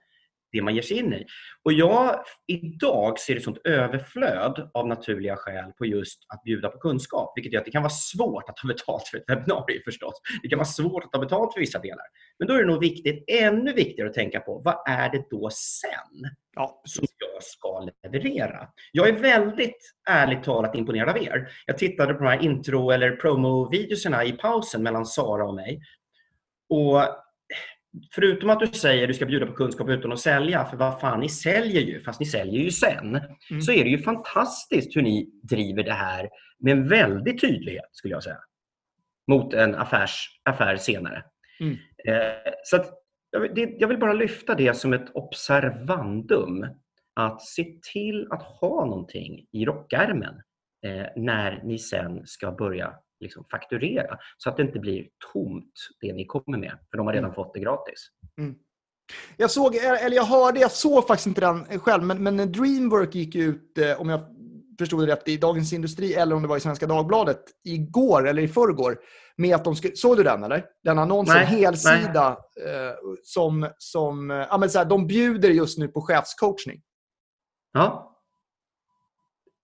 det 0.57 0.63
man 0.63 0.75
ger 0.75 0.81
sig 0.81 0.97
in 0.97 1.13
i. 1.13 1.25
Och 1.63 1.73
jag 1.73 2.23
idag 2.47 3.19
ser 3.19 3.35
ett 3.35 3.43
sånt 3.43 3.61
överflöd 3.63 4.71
av 4.73 4.87
naturliga 4.87 5.35
skäl 5.35 5.71
på 5.77 5.85
just 5.85 6.19
att 6.33 6.43
bjuda 6.43 6.69
på 6.69 6.77
kunskap, 6.77 7.33
vilket 7.35 7.53
gör 7.53 7.59
att 7.59 7.65
det 7.65 7.71
kan 7.71 7.83
vara 7.83 7.89
svårt 7.89 8.49
att 8.49 8.55
ta 8.55 8.67
betalt 8.67 9.07
för 9.07 9.17
ett 9.17 9.23
webbinarium 9.27 9.81
förstås. 9.85 10.13
Det 10.41 10.49
kan 10.49 10.59
vara 10.59 10.65
svårt 10.65 11.03
att 11.03 11.11
ta 11.11 11.19
betalt 11.19 11.53
för 11.53 11.59
vissa 11.59 11.79
delar. 11.79 12.05
Men 12.39 12.47
då 12.47 12.53
är 12.53 12.59
det 12.59 12.71
nog 12.71 12.79
viktigt, 12.79 13.23
ännu 13.27 13.73
viktigare 13.73 14.09
att 14.09 14.15
tänka 14.15 14.39
på, 14.39 14.61
vad 14.65 14.75
är 14.87 15.11
det 15.11 15.29
då 15.29 15.49
sen 15.49 16.31
ja. 16.55 16.81
som 16.85 17.05
jag 17.17 17.43
ska 17.43 17.89
leverera? 18.03 18.67
Jag 18.91 19.07
är 19.07 19.13
väldigt 19.13 19.93
ärligt 20.09 20.43
talat 20.43 20.75
imponerad 20.75 21.09
av 21.09 21.23
er. 21.23 21.47
Jag 21.65 21.77
tittade 21.77 22.13
på 22.13 22.23
de 22.23 22.29
här 22.29 22.43
intro 22.43 22.91
eller 22.91 23.11
promo-videorna 23.11 24.25
i 24.25 24.31
pausen 24.31 24.83
mellan 24.83 25.05
Sara 25.05 25.45
och 25.45 25.55
mig. 25.55 25.81
Och 26.69 27.01
förutom 28.11 28.49
att 28.49 28.59
du 28.59 28.67
säger 28.67 29.03
att 29.03 29.07
du 29.07 29.13
ska 29.13 29.25
bjuda 29.25 29.45
på 29.45 29.53
kunskap 29.53 29.89
utan 29.89 30.11
att 30.11 30.19
sälja, 30.19 30.65
för 30.65 30.77
vad 30.77 30.99
fan, 30.99 31.19
ni 31.19 31.29
säljer 31.29 31.81
ju, 31.81 32.03
fast 32.03 32.19
ni 32.19 32.25
säljer 32.25 32.63
ju 32.63 32.71
sen, 32.71 33.19
mm. 33.49 33.61
så 33.61 33.71
är 33.71 33.83
det 33.83 33.89
ju 33.89 33.97
fantastiskt 33.97 34.95
hur 34.95 35.01
ni 35.01 35.29
driver 35.43 35.83
det 35.83 35.93
här 35.93 36.29
med 36.59 36.71
en 36.71 36.87
väldig 36.87 37.41
tydlighet, 37.41 37.89
skulle 37.91 38.13
jag 38.13 38.23
säga, 38.23 38.39
mot 39.27 39.53
en 39.53 39.75
affärs, 39.75 40.39
affär 40.43 40.77
senare. 40.77 41.23
Mm. 41.59 41.73
Eh, 42.07 42.51
så 42.63 42.75
att, 42.75 42.93
jag 43.77 43.87
vill 43.87 43.99
bara 43.99 44.13
lyfta 44.13 44.55
det 44.55 44.73
som 44.73 44.93
ett 44.93 45.09
observandum, 45.13 46.65
att 47.15 47.41
se 47.41 47.65
till 47.93 48.27
att 48.31 48.43
ha 48.43 48.85
någonting 48.85 49.45
i 49.51 49.65
rockärmen 49.65 50.41
eh, 50.85 51.05
när 51.15 51.63
ni 51.63 51.79
sen 51.79 52.21
ska 52.25 52.51
börja 52.51 52.93
liksom 53.19 53.45
fakturera 53.51 54.17
så 54.37 54.49
att 54.49 54.57
det 54.57 54.63
inte 54.63 54.79
blir 54.79 55.07
tomt 55.33 55.73
det 56.01 56.13
ni 56.13 56.25
kommer 56.25 56.57
med. 56.57 56.77
För 56.91 56.97
de 56.97 57.07
har 57.07 57.13
redan 57.13 57.29
mm. 57.29 57.35
fått 57.35 57.53
det 57.53 57.59
gratis. 57.59 58.09
Mm. 58.37 58.55
Jag 59.37 59.51
såg, 59.51 59.75
eller 59.75 60.15
jag 60.15 60.23
hörde, 60.23 60.59
jag 60.59 60.71
såg 60.71 61.07
faktiskt 61.07 61.27
inte 61.27 61.41
den 61.41 61.79
själv, 61.79 62.03
men, 62.03 62.23
men 62.23 62.51
Dreamwork 62.51 63.15
gick 63.15 63.35
ut, 63.35 63.77
eh, 63.77 64.01
om 64.01 64.09
jag 64.09 64.21
förstod 64.79 65.07
det 65.07 65.13
rätt, 65.13 65.27
i 65.27 65.37
Dagens 65.37 65.73
Industri 65.73 66.13
eller 66.13 66.35
om 66.35 66.41
det 66.41 66.47
var 66.47 66.57
i 66.57 66.59
Svenska 66.59 66.87
Dagbladet 66.87 67.43
igår 67.63 68.27
eller 68.27 68.41
i 68.41 68.47
förrgår. 68.47 68.99
Med 69.35 69.55
att 69.55 69.63
de 69.63 69.75
skulle, 69.75 69.95
såg 69.95 70.17
du 70.17 70.23
den 70.23 70.43
eller? 70.43 70.65
Den 70.83 70.99
annonsen, 70.99 71.35
nej, 71.35 71.45
helsida. 71.45 72.27
Eh, 72.65 72.93
som, 73.23 73.69
som 73.77 74.31
eh, 74.31 74.37
ja, 74.37 74.57
men 74.57 74.69
så 74.69 74.77
här, 74.77 74.85
de 74.85 75.07
bjuder 75.07 75.49
just 75.49 75.77
nu 75.77 75.87
på 75.87 76.01
chefscoachning. 76.01 76.81
Ja. 77.73 78.17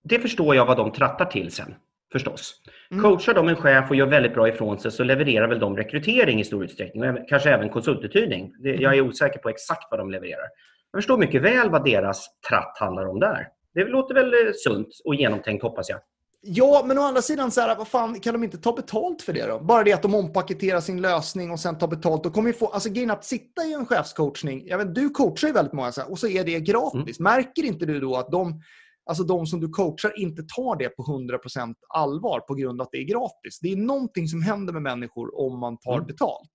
Det 0.04 0.20
förstår 0.20 0.56
jag 0.56 0.66
vad 0.66 0.78
de 0.78 0.92
trattar 0.92 1.25
till 1.25 1.51
sen 1.51 1.75
förstås. 2.12 2.62
Mm. 2.94 3.04
Coachar 3.04 3.34
de 3.34 3.48
en 3.48 3.56
chef 3.56 3.90
och 3.90 3.96
gör 3.96 4.06
väldigt 4.06 4.34
bra 4.34 4.48
ifrån 4.48 4.80
sig 4.80 4.92
så 4.92 5.04
levererar 5.04 5.48
väl 5.48 5.60
de 5.60 5.78
rekrytering 5.78 6.40
i 6.40 6.44
stor 6.44 6.64
utsträckning 6.64 7.04
och 7.04 7.30
kanske 7.30 7.50
även 7.50 7.70
konsultuthyrning. 7.70 8.52
Jag 8.62 8.98
är 8.98 9.02
osäker 9.02 9.40
på 9.40 9.50
exakt 9.50 9.88
vad 9.92 10.00
de 10.00 10.12
levererar. 10.12 10.48
Jag 10.92 10.98
förstår 10.98 11.18
mycket 11.18 11.42
väl 11.42 11.70
vad 11.70 11.86
deras 11.86 12.28
tratt 12.50 12.78
handlar 12.80 13.06
om 13.06 13.20
där. 13.20 13.48
Det 13.74 13.86
låter 13.86 14.16
väl 14.16 14.34
eh, 14.34 14.52
sunt 14.64 14.88
och 15.06 15.16
genomtänkt 15.16 15.64
hoppas 15.64 15.90
jag. 15.90 16.00
Ja, 16.46 16.84
men 16.86 16.98
å 16.98 17.02
andra 17.02 17.22
sidan, 17.22 17.52
så 17.52 17.62
här, 17.62 17.76
vad 17.76 17.88
fan, 17.88 18.20
kan 18.20 18.34
de 18.34 18.44
inte 18.44 18.58
ta 18.58 18.74
betalt 18.74 19.22
för 19.22 19.34
det 19.34 19.46
då? 19.46 19.60
Bara 19.60 19.84
det 19.84 19.94
att 19.94 20.02
de 20.02 20.16
ompaketerar 20.16 20.80
sin 20.80 21.02
lösning 21.02 21.52
och 21.52 21.60
sen 21.60 21.78
tar 21.78 21.88
betalt. 21.88 22.24
Då 22.24 22.30
kommer 22.30 22.52
få, 22.52 22.68
alltså 22.68 22.90
grejen 22.90 23.12
att 23.12 23.26
sitta 23.26 23.64
i 23.64 23.74
en 23.74 23.86
chefscoachning, 23.86 24.64
jag 24.68 24.78
vet, 24.78 24.96
du 24.96 25.10
coachar 25.10 25.48
ju 25.48 25.54
väldigt 25.54 25.74
många 25.74 25.92
så 25.92 26.02
här, 26.02 26.12
och 26.12 26.20
så 26.20 26.28
är 26.28 26.44
det 26.44 26.60
gratis. 26.60 27.20
Mm. 27.20 27.34
Märker 27.34 27.64
inte 27.64 27.86
du 27.86 28.00
då 28.00 28.16
att 28.16 28.32
de 28.32 28.62
alltså 29.06 29.24
de 29.24 29.46
som 29.46 29.60
du 29.60 29.70
coachar 29.70 30.20
inte 30.20 30.44
tar 30.56 30.76
det 30.76 30.90
på 30.90 31.04
100% 31.04 31.74
allvar 31.90 32.40
på 32.40 32.56
grund 32.56 32.82
av 32.82 32.86
att 32.86 32.92
det 32.92 32.98
är 32.98 33.04
gratis. 33.04 33.60
Det 33.62 33.72
är 33.72 33.76
någonting 33.76 34.28
som 34.28 34.42
händer 34.42 34.74
med 34.74 34.82
människor 34.82 35.40
om 35.40 35.60
man 35.60 35.78
tar 35.78 35.96
mm. 35.96 36.08
betalt. 36.08 36.52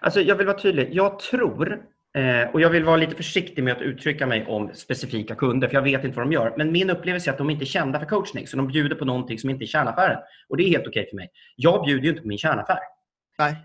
Alltså 0.00 0.20
jag 0.20 0.36
vill 0.36 0.46
vara 0.46 0.58
tydlig. 0.58 0.88
Jag 0.92 1.18
tror, 1.18 1.82
eh, 2.16 2.50
och 2.52 2.60
jag 2.60 2.70
vill 2.70 2.84
vara 2.84 2.96
lite 2.96 3.16
försiktig 3.16 3.64
med 3.64 3.76
att 3.76 3.82
uttrycka 3.82 4.26
mig 4.26 4.46
om 4.46 4.70
specifika 4.74 5.34
kunder, 5.34 5.68
för 5.68 5.74
jag 5.74 5.82
vet 5.82 6.04
inte 6.04 6.16
vad 6.16 6.26
de 6.26 6.32
gör. 6.32 6.54
Men 6.56 6.72
min 6.72 6.90
upplevelse 6.90 7.30
är 7.30 7.32
att 7.32 7.38
de 7.38 7.50
inte 7.50 7.64
är 7.64 7.66
kända 7.66 7.98
för 7.98 8.06
coachning, 8.06 8.46
så 8.46 8.56
de 8.56 8.66
bjuder 8.66 8.96
på 8.96 9.04
någonting 9.04 9.38
som 9.38 9.50
inte 9.50 9.64
är 9.64 9.66
kärnaffären. 9.66 10.18
Och 10.48 10.56
det 10.56 10.62
är 10.62 10.68
helt 10.68 10.86
okej 10.86 11.00
okay 11.02 11.10
för 11.10 11.16
mig. 11.16 11.28
Jag 11.56 11.84
bjuder 11.84 12.04
ju 12.04 12.10
inte 12.10 12.22
på 12.22 12.28
min 12.28 12.38
kärnaffär. 12.38 12.78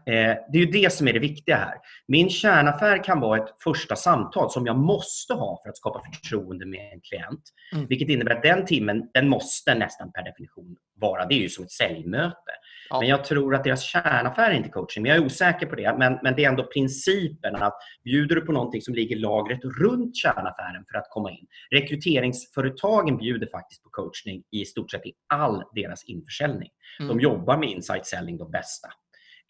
Eh, 0.05 0.37
det 0.51 0.57
är 0.57 0.65
ju 0.65 0.65
det 0.65 0.93
som 0.93 1.07
är 1.07 1.13
det 1.13 1.19
viktiga 1.19 1.55
här. 1.55 1.73
Min 2.07 2.29
kärnaffär 2.29 3.03
kan 3.03 3.19
vara 3.19 3.43
ett 3.43 3.55
första 3.63 3.95
samtal 3.95 4.51
som 4.51 4.65
jag 4.65 4.77
måste 4.77 5.33
ha 5.33 5.61
för 5.63 5.69
att 5.69 5.77
skapa 5.77 6.01
förtroende 6.13 6.65
med 6.65 6.93
en 6.93 7.01
klient. 7.01 7.43
Mm. 7.73 7.87
Vilket 7.87 8.09
innebär 8.09 8.35
att 8.35 8.43
den 8.43 8.65
timmen 8.65 9.09
den 9.13 9.29
måste 9.29 9.75
nästan 9.75 10.11
per 10.11 10.23
definition 10.23 10.75
vara, 10.95 11.25
det 11.25 11.33
är 11.33 11.39
ju 11.39 11.49
som 11.49 11.63
ett 11.63 11.71
säljmöte. 11.71 12.51
Ja. 12.89 12.99
Men 12.99 13.09
jag 13.09 13.25
tror 13.25 13.55
att 13.55 13.63
deras 13.63 13.81
kärnaffär 13.83 14.51
är 14.51 14.53
inte 14.53 14.69
coaching. 14.69 15.03
Men 15.03 15.09
jag 15.09 15.21
är 15.21 15.25
osäker 15.25 15.65
på 15.65 15.75
det. 15.75 15.95
Men, 15.97 16.19
men 16.23 16.35
det 16.35 16.45
är 16.45 16.49
ändå 16.49 16.63
principen 16.63 17.55
att 17.55 17.77
bjuder 18.03 18.35
du 18.35 18.41
på 18.41 18.51
någonting 18.51 18.81
som 18.81 18.93
ligger 18.93 19.15
lagret 19.15 19.59
runt 19.63 20.15
kärnaffären 20.15 20.85
för 20.91 20.97
att 20.97 21.09
komma 21.09 21.31
in. 21.31 21.47
Rekryteringsföretagen 21.71 23.17
bjuder 23.17 23.47
faktiskt 23.47 23.83
på 23.83 23.89
coachning 23.89 24.43
i 24.51 24.65
stort 24.65 24.91
sett 24.91 25.05
i 25.05 25.13
all 25.33 25.63
deras 25.75 26.03
införsäljning. 26.03 26.69
Mm. 26.99 27.17
De 27.17 27.21
jobbar 27.23 27.57
med 27.57 27.69
insight 27.69 28.05
selling 28.05 28.37
de 28.37 28.51
bästa. 28.51 28.89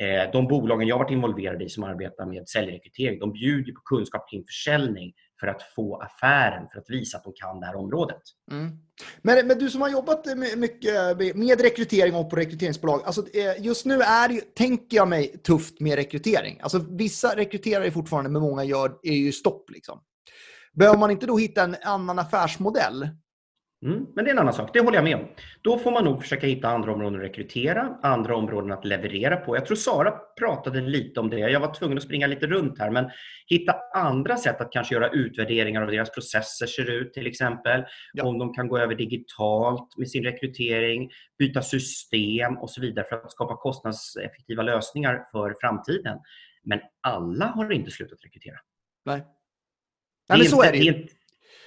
Eh, 0.01 0.31
de 0.31 0.47
bolagen 0.47 0.87
jag 0.87 0.97
varit 0.97 1.11
involverad 1.11 1.61
i 1.61 1.69
som 1.69 1.83
arbetar 1.83 2.25
med 2.25 2.49
säljrekrytering, 2.49 3.19
de 3.19 3.31
bjuder 3.31 3.73
på 3.73 3.81
kunskap 3.81 4.29
kring 4.29 4.43
försäljning 4.45 5.13
för 5.39 5.47
att 5.47 5.61
få 5.75 6.01
affären, 6.01 6.67
för 6.71 6.79
att 6.79 6.89
visa 6.89 7.17
att 7.17 7.23
de 7.23 7.33
kan 7.35 7.59
det 7.59 7.65
här 7.65 7.75
området. 7.75 8.21
Mm. 8.51 8.71
Men, 9.21 9.47
men, 9.47 9.59
du 9.59 9.69
som 9.69 9.81
har 9.81 9.89
jobbat 9.89 10.25
mycket 10.57 11.17
med 11.35 11.61
rekrytering 11.61 12.15
och 12.15 12.29
på 12.29 12.35
rekryteringsbolag. 12.35 13.01
Alltså 13.05 13.21
eh, 13.33 13.65
just 13.65 13.85
nu 13.85 14.01
är 14.01 14.29
det, 14.29 14.55
tänker 14.55 14.97
jag 14.97 15.07
mig, 15.07 15.27
tufft 15.27 15.79
med 15.79 15.95
rekrytering. 15.95 16.59
Alltså 16.61 16.85
vissa 16.89 17.35
rekryterare 17.35 17.91
fortfarande, 17.91 18.29
men 18.29 18.41
många 18.41 18.63
gör, 18.63 18.91
är 19.03 19.15
ju 19.15 19.31
stopp. 19.31 19.69
Liksom. 19.69 19.99
Behöver 20.73 20.97
man 20.99 21.11
inte 21.11 21.25
då 21.25 21.37
hitta 21.37 21.63
en 21.63 21.75
annan 21.83 22.19
affärsmodell 22.19 23.09
Mm, 23.85 24.05
men 24.15 24.25
det 24.25 24.31
är 24.31 24.33
en 24.33 24.39
annan 24.39 24.53
sak, 24.53 24.69
det 24.73 24.79
håller 24.79 24.97
jag 24.97 25.03
med 25.03 25.15
om. 25.15 25.27
Då 25.61 25.77
får 25.77 25.91
man 25.91 26.05
nog 26.05 26.21
försöka 26.21 26.47
hitta 26.47 26.67
andra 26.67 26.93
områden 26.93 27.19
att 27.19 27.25
rekrytera, 27.25 27.97
andra 28.01 28.35
områden 28.35 28.71
att 28.71 28.85
leverera 28.85 29.37
på. 29.37 29.55
Jag 29.55 29.65
tror 29.65 29.77
Sara 29.77 30.11
pratade 30.39 30.81
lite 30.81 31.19
om 31.19 31.29
det. 31.29 31.39
Jag 31.39 31.59
var 31.59 31.73
tvungen 31.73 31.97
att 31.97 32.03
springa 32.03 32.27
lite 32.27 32.47
runt 32.47 32.79
här, 32.79 32.89
men 32.89 33.09
hitta 33.47 33.75
andra 33.95 34.37
sätt 34.37 34.61
att 34.61 34.71
kanske 34.71 34.95
göra 34.95 35.09
utvärderingar 35.09 35.81
av 35.81 35.87
hur 35.87 35.95
deras 35.95 36.09
processer 36.11 36.65
ser 36.65 36.89
ut 36.89 37.13
till 37.13 37.27
exempel. 37.27 37.83
Ja. 38.13 38.25
Om 38.25 38.39
de 38.39 38.53
kan 38.53 38.67
gå 38.67 38.77
över 38.77 38.95
digitalt 38.95 39.97
med 39.97 40.09
sin 40.09 40.23
rekrytering, 40.23 41.09
byta 41.39 41.61
system 41.61 42.57
och 42.57 42.69
så 42.69 42.81
vidare 42.81 43.05
för 43.09 43.15
att 43.15 43.31
skapa 43.31 43.55
kostnadseffektiva 43.55 44.63
lösningar 44.63 45.19
för 45.31 45.55
framtiden. 45.61 46.17
Men 46.63 46.79
alla 47.01 47.45
har 47.45 47.71
inte 47.71 47.91
slutat 47.91 48.19
rekrytera. 48.23 48.57
Nej. 49.05 49.23
Nej, 50.29 50.39
men 50.39 50.47
så 50.47 50.63
är 50.63 50.71
det 50.71 50.77
ju. 50.77 51.07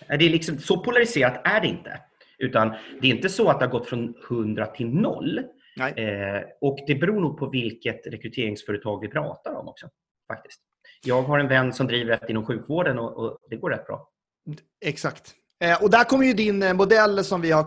Det 0.08 0.14
är 0.14 0.30
liksom, 0.30 0.58
så 0.58 0.84
polariserat 0.84 1.40
är 1.44 1.60
det 1.60 1.66
inte. 1.66 2.00
Utan 2.38 2.74
det 3.00 3.10
är 3.10 3.14
inte 3.14 3.28
så 3.28 3.48
att 3.48 3.60
det 3.60 3.66
har 3.66 3.72
gått 3.72 3.88
från 3.88 4.14
100 4.28 4.66
till 4.66 4.88
0. 4.88 5.38
Eh, 5.96 6.42
och 6.60 6.78
det 6.86 6.94
beror 6.94 7.20
nog 7.20 7.38
på 7.38 7.50
vilket 7.50 8.06
rekryteringsföretag 8.06 9.00
vi 9.00 9.08
pratar 9.08 9.54
om 9.54 9.68
också. 9.68 9.88
faktiskt. 10.32 10.60
Jag 11.04 11.22
har 11.22 11.38
en 11.38 11.48
vän 11.48 11.72
som 11.72 11.86
driver 11.86 12.12
ett 12.12 12.30
inom 12.30 12.46
sjukvården 12.46 12.98
och, 12.98 13.16
och 13.16 13.38
det 13.50 13.56
går 13.56 13.70
rätt 13.70 13.86
bra. 13.86 14.08
Exakt. 14.84 15.34
Eh, 15.60 15.82
och 15.82 15.90
där 15.90 16.04
kommer 16.04 16.24
ju 16.24 16.32
din 16.32 16.62
eh, 16.62 16.74
modell 16.74 17.24
som 17.24 17.40
vi 17.40 17.50
har 17.50 17.66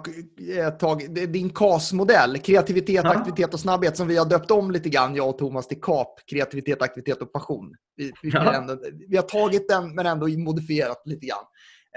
eh, 0.57 0.69
tagit, 0.69 1.33
din 1.33 1.49
KAS-modell, 1.49 2.37
kreativitet, 2.37 3.01
ja. 3.03 3.09
aktivitet 3.09 3.53
och 3.53 3.59
snabbhet, 3.59 3.97
som 3.97 4.07
vi 4.07 4.17
har 4.17 4.25
döpt 4.25 4.51
om 4.51 4.71
lite 4.71 4.89
grann, 4.89 5.15
jag 5.15 5.29
och 5.29 5.37
Thomas, 5.37 5.67
till 5.67 5.81
KAP, 5.81 6.19
kreativitet, 6.31 6.81
aktivitet 6.81 7.21
och 7.21 7.33
passion. 7.33 7.75
Vi, 7.95 8.11
vi, 8.21 8.29
ja. 8.29 8.53
ändå, 8.53 8.77
vi 9.07 9.15
har 9.15 9.23
tagit 9.23 9.69
den 9.69 9.95
men 9.95 10.05
ändå 10.05 10.27
modifierat 10.27 11.01
lite 11.05 11.25
grann. 11.25 11.45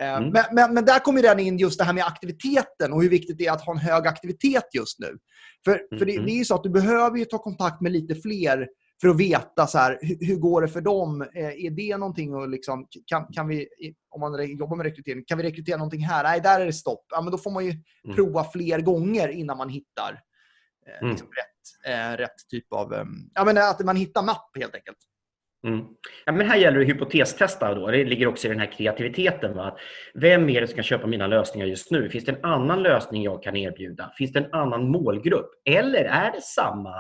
Eh, 0.01 0.17
mm. 0.17 0.31
Men, 0.31 0.45
men, 0.53 0.75
men, 0.75 0.85
där 0.85 0.99
kommer 0.99 1.23
den 1.23 1.41
in 1.41 1.59
just 1.59 1.79
det 1.79 1.85
här 1.85 1.93
med 1.93 2.05
aktiviteten 2.05 2.93
och 2.93 3.03
hur 3.03 3.11
viktigt 3.11 3.39
det 3.39 3.47
är 3.47 3.53
att 3.53 3.65
ha 3.65 3.73
en 3.73 3.79
hög 3.79 4.07
aktivitet 4.07 4.65
just 4.73 4.99
nu. 4.99 5.19
För, 5.65 5.73
mm. 5.73 5.99
för 5.99 6.07
det, 6.07 6.13
mm. 6.13 6.27
det, 6.27 6.33
är 6.33 6.39
ju 6.39 6.45
så 6.45 6.55
att 6.55 6.63
du 6.63 6.71
behöver 6.71 7.19
ju 7.19 7.25
ta 7.25 7.39
kontakt 7.39 7.81
med 7.81 7.93
lite 7.93 8.15
fler 8.15 8.69
för 9.01 9.09
att 9.09 9.21
veta 9.21 9.67
så 9.67 9.79
här, 9.79 9.99
hur, 10.03 10.27
hur 10.27 10.37
går 10.37 10.63
det 10.63 10.69
för 10.69 10.81
dem. 10.81 11.23
Eh, 11.23 11.65
är 11.65 11.71
det 11.71 11.97
någonting 11.97 12.35
och 12.35 12.49
liksom, 12.49 12.87
kan, 13.07 13.27
kan 13.33 13.49
vi, 13.49 13.69
om 14.11 14.21
man 14.21 14.57
jobbar 14.59 14.77
med 14.77 14.87
rekrytering, 14.87 15.25
kan 15.27 15.39
vi 15.39 15.45
rekrytera 15.45 15.77
någonting 15.77 16.05
här? 16.05 16.23
Nej, 16.23 16.41
där 16.41 16.61
är 16.61 16.67
det 16.67 16.73
stopp. 16.73 17.07
Ja, 17.11 17.21
men 17.21 17.31
då 17.31 17.39
får 17.39 17.51
man 17.51 17.65
ju 17.65 17.71
mm. 17.71 18.17
prova 18.17 18.45
fler 18.45 18.81
gånger 18.81 19.29
innan 19.29 19.57
man 19.57 19.69
hittar 19.69 20.21
eh, 20.87 21.09
liksom 21.09 21.29
rätt, 21.29 21.95
eh, 21.95 22.17
rätt 22.17 22.49
typ 22.51 22.73
av... 22.73 22.95
Eh, 22.95 23.05
ja, 23.35 23.45
men 23.45 23.59
att 23.59 23.85
man 23.85 23.97
hittar 23.97 24.23
mapp 24.23 24.51
helt 24.59 24.75
enkelt. 24.75 24.99
Mm. 25.67 25.85
Ja, 26.27 26.33
men 26.33 26.47
här 26.47 26.57
gäller 26.57 26.79
det 26.79 26.85
att 26.85 26.89
hypotestesta. 26.89 27.75
Då. 27.75 27.87
Det 27.87 28.05
ligger 28.05 28.27
också 28.27 28.47
i 28.47 28.51
den 28.51 28.61
här 28.61 28.73
kreativiteten. 28.73 29.57
Va? 29.57 29.77
Vem 30.15 30.49
är 30.49 30.61
det 30.61 30.67
som 30.67 30.75
kan 30.75 30.85
köpa 30.85 31.07
mina 31.07 31.27
lösningar 31.27 31.67
just 31.67 31.91
nu? 31.91 32.09
Finns 32.11 32.25
det 32.25 32.33
en 32.33 32.45
annan 32.45 32.83
lösning 32.83 33.23
jag 33.23 33.43
kan 33.43 33.57
erbjuda? 33.57 34.13
Finns 34.19 34.33
det 34.33 34.39
en 34.39 34.53
annan 34.53 34.91
målgrupp? 34.91 35.51
Eller 35.65 36.05
är 36.05 36.33
det 36.33 36.43
samma 36.43 36.95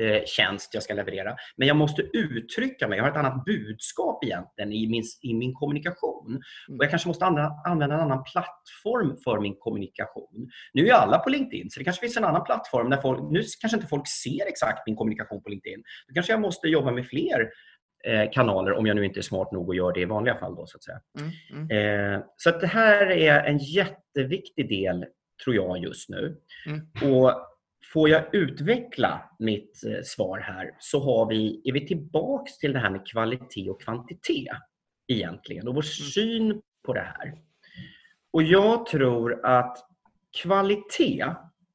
eh, 0.00 0.24
tjänst 0.26 0.74
jag 0.74 0.82
ska 0.82 0.94
leverera? 0.94 1.36
Men 1.56 1.68
jag 1.68 1.76
måste 1.76 2.02
uttrycka 2.02 2.88
mig. 2.88 2.96
Jag 2.96 3.04
har 3.04 3.10
ett 3.10 3.16
annat 3.16 3.44
budskap 3.44 4.24
egentligen 4.24 4.72
i 4.72 4.88
min, 4.88 5.02
i 5.22 5.34
min 5.34 5.54
kommunikation. 5.54 6.26
Mm. 6.28 6.78
Och 6.78 6.84
Jag 6.84 6.90
kanske 6.90 7.08
måste 7.08 7.24
använda, 7.24 7.50
använda 7.66 7.94
en 7.94 8.00
annan 8.00 8.24
plattform 8.24 9.16
för 9.24 9.40
min 9.40 9.56
kommunikation. 9.58 10.48
Nu 10.72 10.86
är 10.86 10.92
alla 10.92 11.18
på 11.18 11.30
LinkedIn, 11.30 11.70
så 11.70 11.80
det 11.80 11.84
kanske 11.84 12.00
finns 12.00 12.16
en 12.16 12.24
annan 12.24 12.44
plattform. 12.44 12.90
Där 12.90 13.00
folk, 13.00 13.20
nu 13.30 13.42
kanske 13.60 13.76
inte 13.76 13.88
folk 13.88 14.08
ser 14.08 14.48
exakt 14.48 14.86
min 14.86 14.96
kommunikation 14.96 15.42
på 15.42 15.48
LinkedIn. 15.48 15.82
Då 16.08 16.14
kanske 16.14 16.32
jag 16.32 16.40
måste 16.40 16.68
jobba 16.68 16.90
med 16.90 17.06
fler 17.06 17.48
kanaler 18.32 18.72
om 18.72 18.86
jag 18.86 18.96
nu 18.96 19.04
inte 19.04 19.20
är 19.20 19.22
smart 19.22 19.52
nog 19.52 19.70
att 19.70 19.76
göra 19.76 19.92
det 19.92 20.00
i 20.00 20.04
vanliga 20.04 20.34
fall. 20.34 20.54
Då, 20.54 20.66
så 20.66 20.76
att 20.76 20.84
säga. 20.84 21.00
Mm, 21.18 21.30
mm. 21.70 22.14
Eh, 22.14 22.24
så 22.36 22.48
att 22.48 22.60
det 22.60 22.66
här 22.66 23.10
är 23.10 23.44
en 23.44 23.58
jätteviktig 23.58 24.68
del, 24.68 25.06
tror 25.44 25.56
jag, 25.56 25.78
just 25.78 26.08
nu. 26.08 26.36
Mm. 26.66 27.12
Och 27.14 27.48
Får 27.92 28.08
jag 28.08 28.34
utveckla 28.34 29.30
mitt 29.38 29.84
eh, 29.84 30.02
svar 30.04 30.38
här 30.38 30.70
så 30.78 31.00
har 31.00 31.26
vi, 31.26 31.62
är 31.64 31.72
vi 31.72 31.86
tillbaks 31.86 32.58
till 32.58 32.72
det 32.72 32.78
här 32.78 32.90
med 32.90 33.06
kvalitet 33.06 33.70
och 33.70 33.82
kvantitet 33.82 34.56
egentligen 35.08 35.68
och 35.68 35.74
vår 35.74 35.82
mm. 35.82 36.10
syn 36.12 36.62
på 36.86 36.92
det 36.92 37.00
här. 37.00 37.34
Och 38.32 38.42
Jag 38.42 38.86
tror 38.86 39.46
att 39.46 39.78
kvalitet 40.42 41.24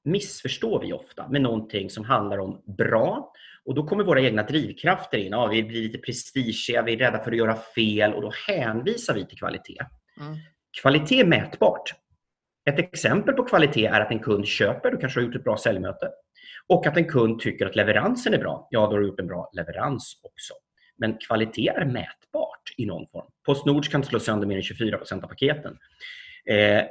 missförstår 0.04 0.82
vi 0.82 0.94
ofta 0.94 1.28
med 1.28 1.42
någonting 1.42 1.90
som 1.90 2.04
handlar 2.04 2.38
om 2.38 2.62
bra 2.78 3.34
och 3.68 3.76
Då 3.76 3.88
kommer 3.88 4.04
våra 4.04 4.22
egna 4.22 4.44
drivkrafter 4.44 5.18
in. 5.18 5.32
Ja, 5.32 5.48
vi 5.48 5.64
blir 5.64 5.82
lite 5.82 5.98
prestigeiga, 5.98 6.82
vi 6.82 6.94
är 6.94 6.98
rädda 6.98 7.20
för 7.20 7.32
att 7.32 7.38
göra 7.38 7.56
fel 7.56 8.14
och 8.14 8.22
då 8.22 8.32
hänvisar 8.48 9.14
vi 9.14 9.26
till 9.26 9.38
kvalitet. 9.38 9.80
Mm. 10.20 10.38
Kvalitet 10.82 11.20
är 11.20 11.26
mätbart. 11.26 11.94
Ett 12.70 12.80
exempel 12.80 13.34
på 13.34 13.44
kvalitet 13.44 13.86
är 13.86 14.02
att 14.02 14.12
en 14.12 14.20
kund 14.20 14.48
köper, 14.48 14.92
du 14.92 14.98
kanske 14.98 15.20
har 15.20 15.26
gjort 15.26 15.36
ett 15.36 15.44
bra 15.44 15.58
säljmöte. 15.58 16.10
Och 16.68 16.88
att 16.88 16.98
en 16.98 17.06
kund 17.06 17.40
tycker 17.40 17.66
att 17.66 17.76
leveransen 17.76 18.34
är 18.34 18.38
bra. 18.38 18.68
Ja, 18.72 18.80
då 18.80 18.92
har 18.92 19.00
du 19.00 19.08
gjort 19.08 19.20
en 19.20 19.28
bra 19.28 19.50
leverans 19.54 20.20
också. 20.24 20.54
Men 20.98 21.18
kvalitet 21.18 21.70
är 21.70 21.86
mätbart 21.86 22.74
i 22.78 22.86
någon 22.86 23.08
form. 23.08 23.28
Postnord 23.46 23.86
kan 23.86 24.04
slå 24.04 24.20
sönder 24.20 24.48
mer 24.48 24.56
än 24.56 24.62
24% 24.62 25.24
av 25.24 25.28
paketen. 25.28 25.78
Eh, 26.46 26.84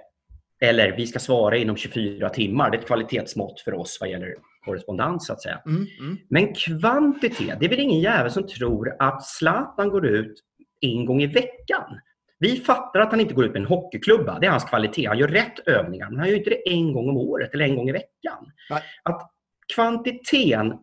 eller 0.61 0.97
vi 0.97 1.06
ska 1.06 1.18
svara 1.18 1.56
inom 1.56 1.76
24 1.76 2.28
timmar. 2.28 2.71
Det 2.71 2.76
är 2.76 2.80
ett 2.80 2.87
kvalitetsmått 2.87 3.61
för 3.61 3.75
oss 3.75 3.99
vad 4.00 4.11
gäller 4.11 4.35
korrespondens 4.67 5.27
så 5.27 5.33
att 5.33 5.43
säga. 5.43 5.63
Mm, 5.67 5.87
mm. 6.01 6.19
Men 6.29 6.55
kvantitet, 6.55 7.61
det 7.61 7.67
är 7.67 7.71
väl 7.71 7.81
ingen 7.81 8.01
jävel 8.01 8.31
som 8.31 8.47
tror 8.47 8.97
att 8.99 9.27
Zlatan 9.27 9.89
går 9.89 10.07
ut 10.07 10.43
en 10.81 11.07
gång 11.07 11.23
i 11.23 11.27
veckan. 11.27 12.01
Vi 12.39 12.57
fattar 12.57 13.01
att 13.01 13.11
han 13.11 13.21
inte 13.21 13.35
går 13.35 13.45
ut 13.45 13.53
med 13.53 13.61
en 13.61 13.67
hockeyklubba. 13.67 14.39
Det 14.39 14.47
är 14.47 14.51
hans 14.51 14.65
kvalitet. 14.65 15.07
Han 15.07 15.19
gör 15.19 15.29
rätt 15.29 15.59
övningar, 15.67 16.11
men 16.11 16.19
han 16.19 16.29
gör 16.29 16.37
inte 16.37 16.51
det 16.51 16.69
en 16.69 16.93
gång 16.93 17.09
om 17.09 17.17
året 17.17 17.55
eller 17.55 17.65
en 17.65 17.77
gång 17.77 17.89
i 17.89 17.93
veckan. 17.93 18.53
Nej. 18.71 18.83
Att 19.03 19.31
kvantiteten 19.75 20.79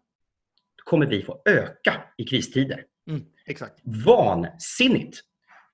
kommer 0.84 1.06
vi 1.06 1.22
få 1.22 1.42
öka 1.46 1.94
i 2.18 2.24
kristider. 2.24 2.84
Mm, 3.10 3.22
exakt. 3.46 3.82
Vansinnigt. 4.06 5.20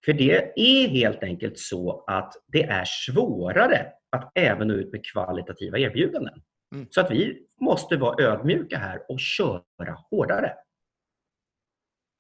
För 0.06 0.14
det 0.14 0.52
är 0.56 0.88
helt 0.88 1.24
enkelt 1.24 1.60
så 1.60 2.04
att 2.08 2.34
det 2.48 2.64
är 2.64 2.84
svårare 2.86 3.86
att 4.10 4.32
även 4.36 4.68
nå 4.68 4.74
ut 4.74 4.92
med 4.92 5.06
kvalitativa 5.06 5.78
erbjudanden. 5.78 6.42
Mm. 6.76 6.88
Så 6.90 7.02
att 7.02 7.12
vi 7.12 7.46
måste 7.62 7.98
vara 7.98 8.24
ödmjuka 8.24 8.78
här 8.78 9.02
och 9.10 9.20
köra 9.20 9.98
hårdare. 10.12 10.54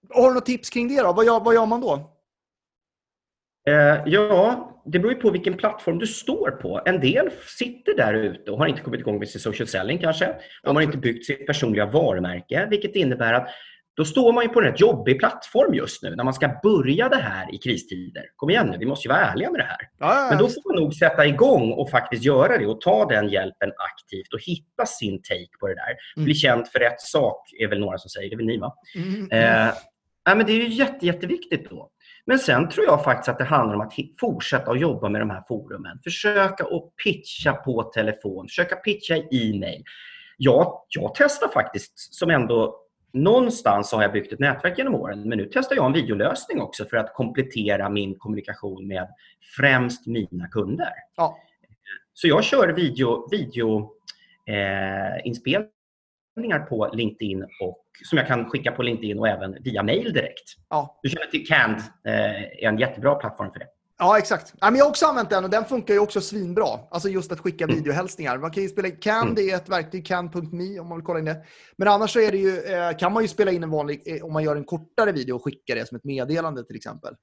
Har 0.09 0.27
du 0.27 0.33
något 0.33 0.45
tips 0.45 0.69
kring 0.69 0.87
det? 0.87 1.01
Då? 1.01 1.13
Vad, 1.13 1.25
gör, 1.25 1.39
vad 1.39 1.53
gör 1.53 1.65
man 1.65 1.81
då? 1.81 2.19
Eh, 3.67 4.03
ja, 4.05 4.81
det 4.85 4.99
beror 4.99 5.13
på 5.13 5.31
vilken 5.31 5.57
plattform 5.57 5.99
du 5.99 6.07
står 6.07 6.51
på. 6.51 6.81
En 6.85 6.99
del 6.99 7.31
sitter 7.57 7.97
där 7.97 8.13
ute 8.13 8.51
och 8.51 8.57
har 8.57 8.67
inte 8.67 8.81
kommit 8.81 8.99
igång 8.99 9.19
med 9.19 9.29
sin 9.29 9.41
social 9.41 9.67
selling 9.67 9.97
kanske. 9.97 10.35
De 10.63 10.75
har 10.75 10.83
inte 10.83 10.97
byggt 10.97 11.25
sitt 11.25 11.47
personliga 11.47 11.85
varumärke, 11.85 12.67
vilket 12.69 12.95
innebär 12.95 13.33
att 13.33 13.49
då 13.99 14.05
står 14.05 14.33
man 14.33 14.43
ju 14.43 14.49
på 14.49 14.59
en 14.59 14.65
rätt 14.65 14.79
jobbig 14.79 15.19
plattform 15.19 15.73
just 15.73 16.03
nu 16.03 16.15
när 16.15 16.23
man 16.23 16.33
ska 16.33 16.49
börja 16.63 17.09
det 17.09 17.15
här 17.15 17.55
i 17.55 17.57
kristider. 17.57 18.23
Kom 18.35 18.49
igen 18.49 18.67
nu, 18.67 18.77
vi 18.77 18.85
måste 18.85 19.07
ju 19.07 19.09
vara 19.09 19.21
ärliga 19.21 19.51
med 19.51 19.59
det 19.59 19.65
här. 19.65 19.89
Ja, 19.97 20.27
Men 20.29 20.39
då 20.39 20.47
får 20.47 20.73
man 20.73 20.83
nog 20.83 20.93
sätta 20.93 21.25
igång 21.25 21.71
och 21.71 21.89
faktiskt 21.89 22.23
göra 22.23 22.57
det 22.57 22.65
och 22.65 22.81
ta 22.81 23.05
den 23.05 23.29
hjälpen 23.29 23.71
aktivt 23.77 24.33
och 24.33 24.39
hitta 24.41 24.85
sin 24.85 25.21
take 25.21 25.57
på 25.59 25.67
det 25.67 25.75
där. 25.75 25.95
Mm. 26.15 26.25
Bli 26.25 26.35
känd 26.35 26.67
för 26.67 26.79
rätt 26.79 27.01
sak 27.01 27.49
är 27.59 27.67
väl 27.67 27.79
några 27.79 27.97
som 27.97 28.09
säger, 28.09 28.29
det 28.29 28.35
är 28.35 28.37
väl 28.37 28.45
ni 28.45 28.57
va? 28.57 28.73
Mm. 28.95 29.13
mm. 29.13 29.27
Eh, 29.31 29.73
ja, 30.25 30.35
men 30.35 30.45
det 30.45 30.51
är 30.51 30.55
ju 30.55 30.67
jätte, 30.67 31.05
jätteviktigt 31.05 31.69
då. 31.69 31.89
Men 32.25 32.39
sen 32.39 32.69
tror 32.69 32.85
jag 32.85 33.03
faktiskt 33.03 33.29
att 33.29 33.37
det 33.37 33.43
handlar 33.43 33.75
om 33.75 33.81
att 33.81 33.93
fortsätta 34.19 34.71
att 34.71 34.79
jobba 34.79 35.09
med 35.09 35.21
de 35.21 35.29
här 35.29 35.43
forumen. 35.47 35.99
Försöka 36.03 36.63
att 36.63 36.95
pitcha 37.03 37.53
på 37.53 37.83
telefon, 37.83 38.47
försöka 38.47 38.75
pitcha 38.75 39.15
i 39.15 39.27
e-mail. 39.31 39.83
Jag, 40.37 40.81
jag 40.89 41.11
testar 41.15 41.47
faktiskt, 41.47 42.13
som 42.13 42.29
ändå 42.29 42.75
någonstans 43.13 43.91
har 43.91 44.01
jag 44.01 44.11
byggt 44.11 44.33
ett 44.33 44.39
nätverk 44.39 44.77
genom 44.77 44.95
åren, 44.95 45.29
men 45.29 45.37
nu 45.37 45.49
testar 45.53 45.75
jag 45.75 45.85
en 45.85 45.93
videolösning 45.93 46.61
också 46.61 46.85
för 46.85 46.97
att 46.97 47.13
komplettera 47.13 47.89
min 47.89 48.15
kommunikation 48.15 48.87
med 48.87 49.07
främst 49.57 50.07
mina 50.07 50.47
kunder. 50.47 50.93
Ja. 51.15 51.37
Så 52.13 52.27
jag 52.27 52.43
kör 52.43 52.67
video, 52.67 53.27
video 53.31 53.91
eh, 54.47 55.27
inspelningar 55.27 56.59
på 56.69 56.89
LinkedIn 56.93 57.43
och, 57.43 57.85
som 58.03 58.17
jag 58.17 58.27
kan 58.27 58.49
skicka 58.49 58.71
på 58.71 58.83
LinkedIn 58.83 59.19
och 59.19 59.27
även 59.27 59.57
via 59.63 59.83
mail 59.83 60.13
direkt. 60.13 60.55
Ja. 60.69 60.99
Du 61.03 61.09
känner 61.09 61.25
till 61.25 61.47
Cand, 61.47 61.77
eh, 62.07 62.63
är 62.63 62.67
en 62.67 62.77
jättebra 62.77 63.15
plattform 63.15 63.51
för 63.51 63.59
det. 63.59 63.67
Ja, 64.01 64.17
exakt. 64.17 64.53
jag 64.59 64.71
har 64.71 64.89
också 64.89 65.05
använt 65.05 65.29
den 65.29 65.43
och 65.43 65.49
den 65.49 65.65
funkar 65.65 65.93
ju 65.93 65.99
också 65.99 66.21
svinbra. 66.21 66.79
Alltså 66.91 67.09
just 67.09 67.31
att 67.31 67.39
skicka 67.39 67.63
mm. 67.63 67.75
videohälsningar. 67.75 68.37
Man 68.37 68.51
kan 68.51 68.63
ju 68.63 68.69
spela 68.69 68.87
in 68.87 68.97
Can, 68.97 69.35
det 69.35 69.51
är 69.51 69.55
ett 69.55 69.69
verktyg, 69.69 70.05
can.me 70.05 70.79
om 70.79 70.87
man 70.87 70.97
vill 70.97 71.05
kolla 71.05 71.19
in 71.19 71.25
det. 71.25 71.43
Men 71.77 71.87
annars 71.87 72.11
så 72.11 72.19
är 72.19 72.31
det 72.31 72.37
ju, 72.37 72.57
eh, 72.57 72.97
kan 72.97 73.13
man 73.13 73.23
ju 73.23 73.27
spela 73.27 73.51
in 73.51 73.63
en 73.63 73.69
vanlig, 73.69 74.01
eh, 74.05 74.25
om 74.25 74.33
man 74.33 74.43
gör 74.43 74.55
en 74.55 74.63
kortare 74.63 75.11
video 75.11 75.35
och 75.35 75.43
skicka 75.43 75.75
det 75.75 75.87
som 75.87 75.97
ett 75.97 76.03
meddelande 76.03 76.63
till 76.63 76.75
exempel. 76.75 77.15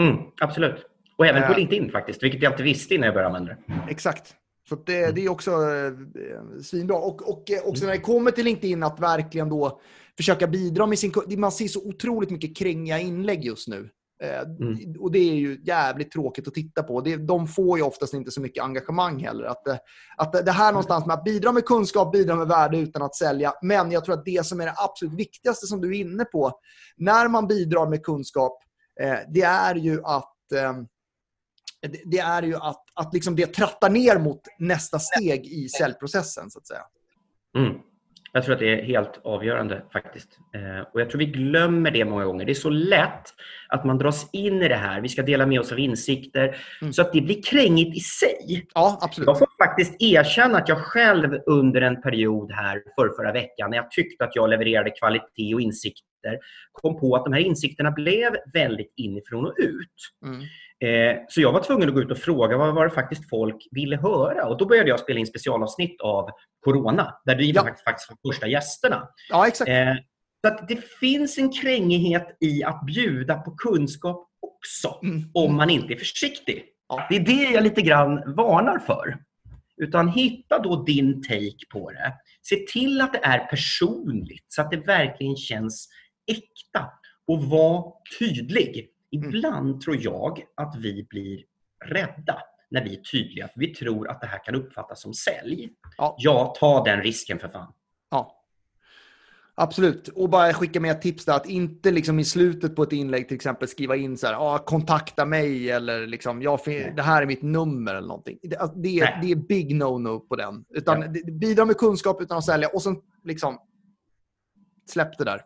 Mm, 0.00 0.16
absolut. 0.40 0.76
Och 1.16 1.26
även 1.26 1.42
på 1.42 1.52
uh, 1.52 1.58
LinkedIn 1.58 1.90
faktiskt, 1.90 2.22
vilket 2.22 2.42
jag 2.42 2.52
inte 2.52 2.62
visste 2.62 2.94
innan 2.94 3.06
jag 3.06 3.14
började 3.14 3.36
använda 3.36 3.56
det. 3.66 3.90
Exakt. 3.90 4.34
Så 4.68 4.74
det, 4.74 5.14
det 5.14 5.24
är 5.24 5.28
också 5.28 5.50
eh, 5.50 5.92
svinbra. 6.62 6.96
Och, 6.96 7.30
och 7.32 7.50
eh, 7.50 7.68
också 7.68 7.84
när 7.84 7.92
det 7.92 8.00
kommer 8.00 8.30
till 8.30 8.44
LinkedIn 8.44 8.82
att 8.82 9.00
verkligen 9.00 9.48
då 9.48 9.80
försöka 10.16 10.46
bidra 10.46 10.86
med 10.86 10.98
sin... 10.98 11.12
Man 11.36 11.52
ser 11.52 11.68
så 11.68 11.88
otroligt 11.88 12.30
mycket 12.30 12.56
kränga 12.56 12.98
inlägg 12.98 13.44
just 13.44 13.68
nu. 13.68 13.90
Eh, 14.24 14.40
mm. 14.40 14.94
Och 15.00 15.12
det 15.12 15.18
är 15.18 15.34
ju 15.34 15.60
jävligt 15.64 16.10
tråkigt 16.10 16.48
att 16.48 16.54
titta 16.54 16.82
på. 16.82 17.00
Det, 17.00 17.16
de 17.16 17.48
får 17.48 17.78
ju 17.78 17.84
oftast 17.84 18.14
inte 18.14 18.30
så 18.30 18.40
mycket 18.40 18.64
engagemang 18.64 19.24
heller. 19.24 19.44
Att, 19.44 19.68
att 20.16 20.46
det 20.46 20.52
här 20.52 20.72
någonstans 20.72 21.06
med 21.06 21.14
att 21.14 21.24
bidra 21.24 21.52
med 21.52 21.64
kunskap, 21.64 22.12
bidra 22.12 22.36
med 22.36 22.48
värde 22.48 22.78
utan 22.78 23.02
att 23.02 23.14
sälja. 23.14 23.52
Men 23.62 23.90
jag 23.90 24.04
tror 24.04 24.14
att 24.14 24.24
det 24.24 24.46
som 24.46 24.60
är 24.60 24.66
det 24.66 24.74
absolut 24.76 25.14
viktigaste 25.14 25.66
som 25.66 25.80
du 25.80 25.96
är 25.96 26.00
inne 26.00 26.24
på, 26.24 26.52
när 26.96 27.28
man 27.28 27.46
bidrar 27.46 27.86
med 27.86 28.02
kunskap, 28.02 28.58
eh, 29.00 29.18
det 29.28 29.42
är 29.42 29.74
ju 29.74 30.04
att 30.04 30.52
eh, 30.54 30.72
det 32.04 32.18
är 32.18 32.42
ju 32.42 32.56
att, 32.56 32.84
att 32.94 33.14
liksom 33.14 33.36
det 33.36 33.46
trattar 33.46 33.90
ner 33.90 34.18
mot 34.18 34.40
nästa 34.58 34.98
steg 34.98 35.46
i 35.46 35.68
säljprocessen. 35.68 36.50
så 36.50 36.58
att 36.58 36.66
säga. 36.66 36.82
Mm. 37.58 37.74
Jag 38.36 38.44
tror 38.44 38.54
att 38.54 38.60
det 38.60 38.80
är 38.80 38.84
helt 38.84 39.20
avgörande 39.24 39.82
faktiskt. 39.92 40.38
Eh, 40.54 40.80
och 40.92 41.00
Jag 41.00 41.10
tror 41.10 41.18
vi 41.18 41.26
glömmer 41.26 41.90
det 41.90 42.04
många 42.04 42.24
gånger. 42.24 42.44
Det 42.44 42.52
är 42.52 42.54
så 42.54 42.70
lätt 42.70 43.24
att 43.68 43.84
man 43.84 43.98
dras 43.98 44.30
in 44.32 44.62
i 44.62 44.68
det 44.68 44.74
här. 44.74 45.00
Vi 45.00 45.08
ska 45.08 45.22
dela 45.22 45.46
med 45.46 45.60
oss 45.60 45.72
av 45.72 45.78
insikter. 45.78 46.56
Mm. 46.80 46.92
Så 46.92 47.02
att 47.02 47.12
det 47.12 47.20
blir 47.20 47.42
krängigt 47.42 47.96
i 47.96 48.00
sig. 48.00 48.66
Ja, 48.74 48.98
absolut. 49.02 49.26
Jag 49.26 49.38
får 49.38 49.48
faktiskt 49.66 49.96
erkänna 50.02 50.58
att 50.58 50.68
jag 50.68 50.78
själv 50.78 51.38
under 51.46 51.80
en 51.80 52.02
period 52.02 52.52
här 52.52 52.82
för 52.96 53.08
förra 53.16 53.32
veckan 53.32 53.70
när 53.70 53.76
jag 53.76 53.90
tyckte 53.90 54.24
att 54.24 54.36
jag 54.36 54.50
levererade 54.50 54.90
kvalitet 54.90 55.54
och 55.54 55.60
insikter 55.60 56.38
kom 56.72 57.00
på 57.00 57.16
att 57.16 57.24
de 57.24 57.32
här 57.32 57.40
insikterna 57.40 57.90
blev 57.90 58.36
väldigt 58.52 58.92
inifrån 58.96 59.44
och 59.44 59.54
ut. 59.58 60.26
Mm. 60.26 60.40
Eh, 60.84 61.16
så 61.28 61.40
jag 61.40 61.52
var 61.52 61.60
tvungen 61.60 61.88
att 61.88 61.94
gå 61.94 62.00
ut 62.00 62.10
och 62.10 62.18
fråga 62.18 62.56
vad 62.56 62.74
var 62.74 62.84
det 62.84 62.90
faktiskt 62.90 63.28
folk 63.28 63.68
ville 63.70 63.96
höra. 63.96 64.46
Och 64.46 64.58
Då 64.58 64.66
började 64.66 64.88
jag 64.88 65.00
spela 65.00 65.20
in 65.20 65.26
specialavsnitt 65.26 66.00
av 66.00 66.30
Corona, 66.60 67.14
där 67.24 67.34
du 67.34 67.44
ja. 67.44 67.62
faktiskt 67.62 68.10
var 68.10 68.32
första 68.32 68.46
gästerna. 68.46 69.08
Ja, 69.30 69.46
exakt. 69.46 69.70
Eh, 69.70 69.94
så 70.46 70.64
det 70.68 70.84
finns 71.00 71.38
en 71.38 71.52
krängighet 71.52 72.36
i 72.40 72.64
att 72.64 72.86
bjuda 72.86 73.34
på 73.34 73.50
kunskap 73.50 74.28
också, 74.40 74.98
mm. 75.02 75.30
om 75.34 75.56
man 75.56 75.70
inte 75.70 75.92
är 75.92 75.98
försiktig. 75.98 76.64
Ja. 76.88 77.06
Det 77.10 77.16
är 77.16 77.20
det 77.20 77.52
jag 77.52 77.62
lite 77.62 77.82
grann 77.82 78.34
varnar 78.34 78.78
för. 78.78 79.16
Utan 79.76 80.08
hitta 80.08 80.58
då 80.58 80.82
din 80.82 81.22
take 81.22 81.66
på 81.72 81.90
det. 81.90 82.12
Se 82.42 82.56
till 82.56 83.00
att 83.00 83.12
det 83.12 83.20
är 83.22 83.38
personligt, 83.38 84.44
så 84.48 84.62
att 84.62 84.70
det 84.70 84.76
verkligen 84.76 85.36
känns 85.36 85.88
äkta. 86.26 86.90
Och 87.26 87.44
var 87.44 87.92
tydlig. 88.18 88.93
Mm. 89.14 89.28
Ibland 89.28 89.80
tror 89.80 89.96
jag 90.00 90.44
att 90.54 90.76
vi 90.76 91.06
blir 91.10 91.44
rädda 91.84 92.38
när 92.70 92.84
vi 92.84 92.98
är 92.98 93.02
tydliga. 93.02 93.48
För 93.48 93.60
vi 93.60 93.74
tror 93.74 94.10
att 94.10 94.20
det 94.20 94.26
här 94.26 94.44
kan 94.44 94.54
uppfattas 94.54 95.02
som 95.02 95.14
sälj. 95.14 95.70
Ja, 95.96 96.16
ja 96.18 96.54
ta 96.58 96.84
den 96.84 97.02
risken 97.02 97.38
för 97.38 97.48
fan. 97.48 97.72
Ja. 98.10 98.40
Absolut. 99.56 100.08
Och 100.08 100.28
bara 100.28 100.54
skicka 100.54 100.80
med 100.80 100.90
ett 100.90 101.02
tips 101.02 101.24
där 101.24 101.36
att 101.36 101.46
inte 101.46 101.90
liksom 101.90 102.18
i 102.18 102.24
slutet 102.24 102.76
på 102.76 102.82
ett 102.82 102.92
inlägg 102.92 103.28
till 103.28 103.34
exempel 103.34 103.68
skriva 103.68 103.96
in 103.96 104.16
så 104.16 104.26
här, 104.26 104.34
ah, 104.34 104.58
kontakta 104.58 105.24
mig 105.24 105.70
eller 105.70 106.06
liksom, 106.06 106.42
ja, 106.42 106.58
det 106.66 107.02
här 107.02 107.22
är 107.22 107.26
mitt 107.26 107.42
nummer 107.42 107.94
eller 107.94 108.08
någonting. 108.08 108.38
Det, 108.42 108.56
alltså, 108.56 108.78
det, 108.78 109.00
är, 109.00 109.18
det 109.22 109.30
är 109.30 109.36
big 109.36 109.74
no-no 109.82 110.28
på 110.28 110.36
den. 110.36 110.64
Utan 110.70 111.00
ja. 111.00 111.32
bidra 111.32 111.64
med 111.64 111.76
kunskap 111.76 112.20
utan 112.20 112.38
att 112.38 112.44
sälja 112.44 112.68
och 112.68 112.82
sen 112.82 112.96
liksom 113.24 113.58
släpp 114.90 115.18
det 115.18 115.24
där. 115.24 115.42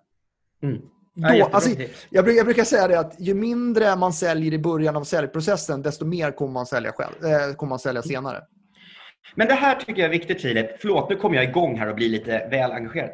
Mm. 0.63 0.83
Då, 1.19 1.45
alltså, 1.53 1.71
jag, 2.11 2.37
jag, 2.37 2.47
brukar 2.47 2.65
säga 2.65 2.89
det 2.89 3.01
att 3.01 3.15
ju 3.19 3.35
mindre 3.35 3.97
man 3.97 4.13
säljer 4.13 4.53
i 4.53 4.59
början 4.59 4.97
av 4.97 5.05
säljprocessen, 5.05 5.83
desto 5.83 6.05
mer 6.05 6.31
kommer 6.31 6.53
man 6.53 6.67
sälja, 6.67 6.93
själv, 6.93 7.25
eh, 7.25 7.55
kommer 7.55 7.71
man 7.71 7.79
sälja 7.79 8.03
senare. 8.03 8.43
Men 9.35 9.49
det 9.49 9.55
här 9.55 9.75
tycker 9.75 10.03
jag 10.03 10.05
är 10.05 10.09
viktigt, 10.09 10.43
Filip. 10.43 10.81
Förlåt, 10.81 11.11
nu 11.11 11.17
kommer 11.17 11.37
jag 11.37 11.45
igång 11.45 11.79
här 11.79 11.89
och 11.89 11.95
blir 11.95 12.09
lite 12.09 12.49
väl 12.51 12.73
engagerad. 12.73 13.11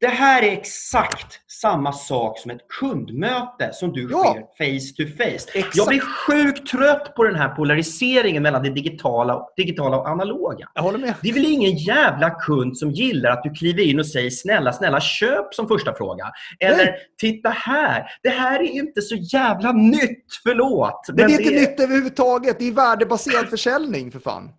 Det 0.00 0.06
här 0.06 0.42
är 0.42 0.52
exakt 0.52 1.40
samma 1.60 1.92
sak 1.92 2.38
som 2.38 2.50
ett 2.50 2.68
kundmöte 2.80 3.70
som 3.72 3.92
du 3.92 4.08
ja. 4.10 4.24
sker 4.24 4.40
face 4.40 4.94
to 4.96 5.16
face. 5.16 5.58
Exakt. 5.58 5.76
Jag 5.76 5.88
blir 5.88 6.00
sjukt 6.00 6.70
trött 6.70 7.14
på 7.14 7.24
den 7.24 7.34
här 7.34 7.48
polariseringen 7.48 8.42
mellan 8.42 8.62
det 8.62 8.70
digitala, 8.70 9.46
digitala 9.56 9.98
och 9.98 10.08
analoga. 10.08 10.68
Jag 10.74 10.82
håller 10.82 10.98
med. 10.98 11.14
Det 11.22 11.28
är 11.28 11.32
väl 11.32 11.46
ingen 11.46 11.76
jävla 11.76 12.30
kund 12.30 12.78
som 12.78 12.90
gillar 12.90 13.30
att 13.30 13.42
du 13.42 13.50
kliver 13.50 13.82
in 13.82 13.98
och 13.98 14.06
säger 14.06 14.30
snälla, 14.30 14.72
snälla 14.72 15.00
köp 15.00 15.54
som 15.54 15.68
första 15.68 15.94
fråga. 15.94 16.32
Eller 16.60 16.76
Nej. 16.76 16.98
titta 17.20 17.48
här, 17.48 18.06
det 18.22 18.30
här 18.30 18.60
är 18.60 18.70
inte 18.70 19.02
så 19.02 19.14
jävla 19.14 19.72
nytt, 19.72 20.26
förlåt. 20.42 21.08
Men, 21.08 21.16
men 21.16 21.26
det 21.26 21.34
är 21.34 21.40
inte 21.40 21.54
det... 21.54 21.60
nytt 21.60 21.80
överhuvudtaget. 21.80 22.58
Det 22.58 22.68
är 22.68 22.72
värdebaserad 22.72 23.48
försäljning 23.48 24.12
för 24.12 24.18
fan. 24.20 24.50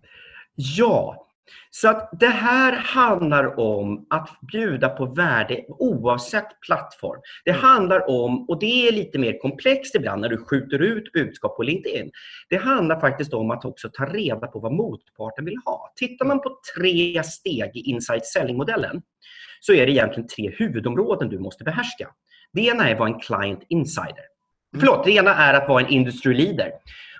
Ja, 0.54 1.27
så 1.70 1.88
att 1.88 2.10
det 2.20 2.26
här 2.26 2.72
handlar 2.72 3.60
om 3.60 4.06
att 4.10 4.28
bjuda 4.52 4.88
på 4.88 5.06
värde 5.06 5.64
oavsett 5.68 6.60
plattform. 6.66 7.20
Det 7.44 7.50
mm. 7.50 7.62
handlar 7.62 8.10
om, 8.10 8.48
och 8.48 8.60
det 8.60 8.88
är 8.88 8.92
lite 8.92 9.18
mer 9.18 9.38
komplext 9.38 9.94
ibland 9.94 10.20
när 10.20 10.28
du 10.28 10.38
skjuter 10.38 10.82
ut 10.82 11.12
budskap 11.12 11.56
på 11.56 11.62
LinkedIn. 11.62 12.10
Det 12.48 12.56
handlar 12.56 13.00
faktiskt 13.00 13.34
om 13.34 13.50
att 13.50 13.64
också 13.64 13.88
ta 13.92 14.04
reda 14.04 14.46
på 14.46 14.58
vad 14.58 14.72
motparten 14.72 15.44
vill 15.44 15.56
ha. 15.64 15.92
Tittar 15.96 16.24
man 16.24 16.40
på 16.40 16.58
tre 16.76 17.22
steg 17.24 17.70
i 17.76 17.80
Insight 17.80 18.26
Selling-modellen 18.26 19.02
så 19.60 19.72
är 19.72 19.86
det 19.86 19.92
egentligen 19.92 20.28
tre 20.28 20.50
huvudområden 20.58 21.28
du 21.28 21.38
måste 21.38 21.64
behärska. 21.64 22.08
Det 22.52 22.60
ena 22.60 22.88
är 22.88 22.92
att 22.92 22.98
vara 22.98 23.08
en 23.08 23.20
client 23.20 23.60
insider. 23.68 24.24
Mm. 24.74 24.80
Förlåt, 24.80 25.04
det 25.04 25.12
ena 25.12 25.34
är 25.34 25.54
att 25.54 25.68
vara 25.68 25.84
en 25.84 25.88
industry 25.88 26.34
leader. 26.34 26.72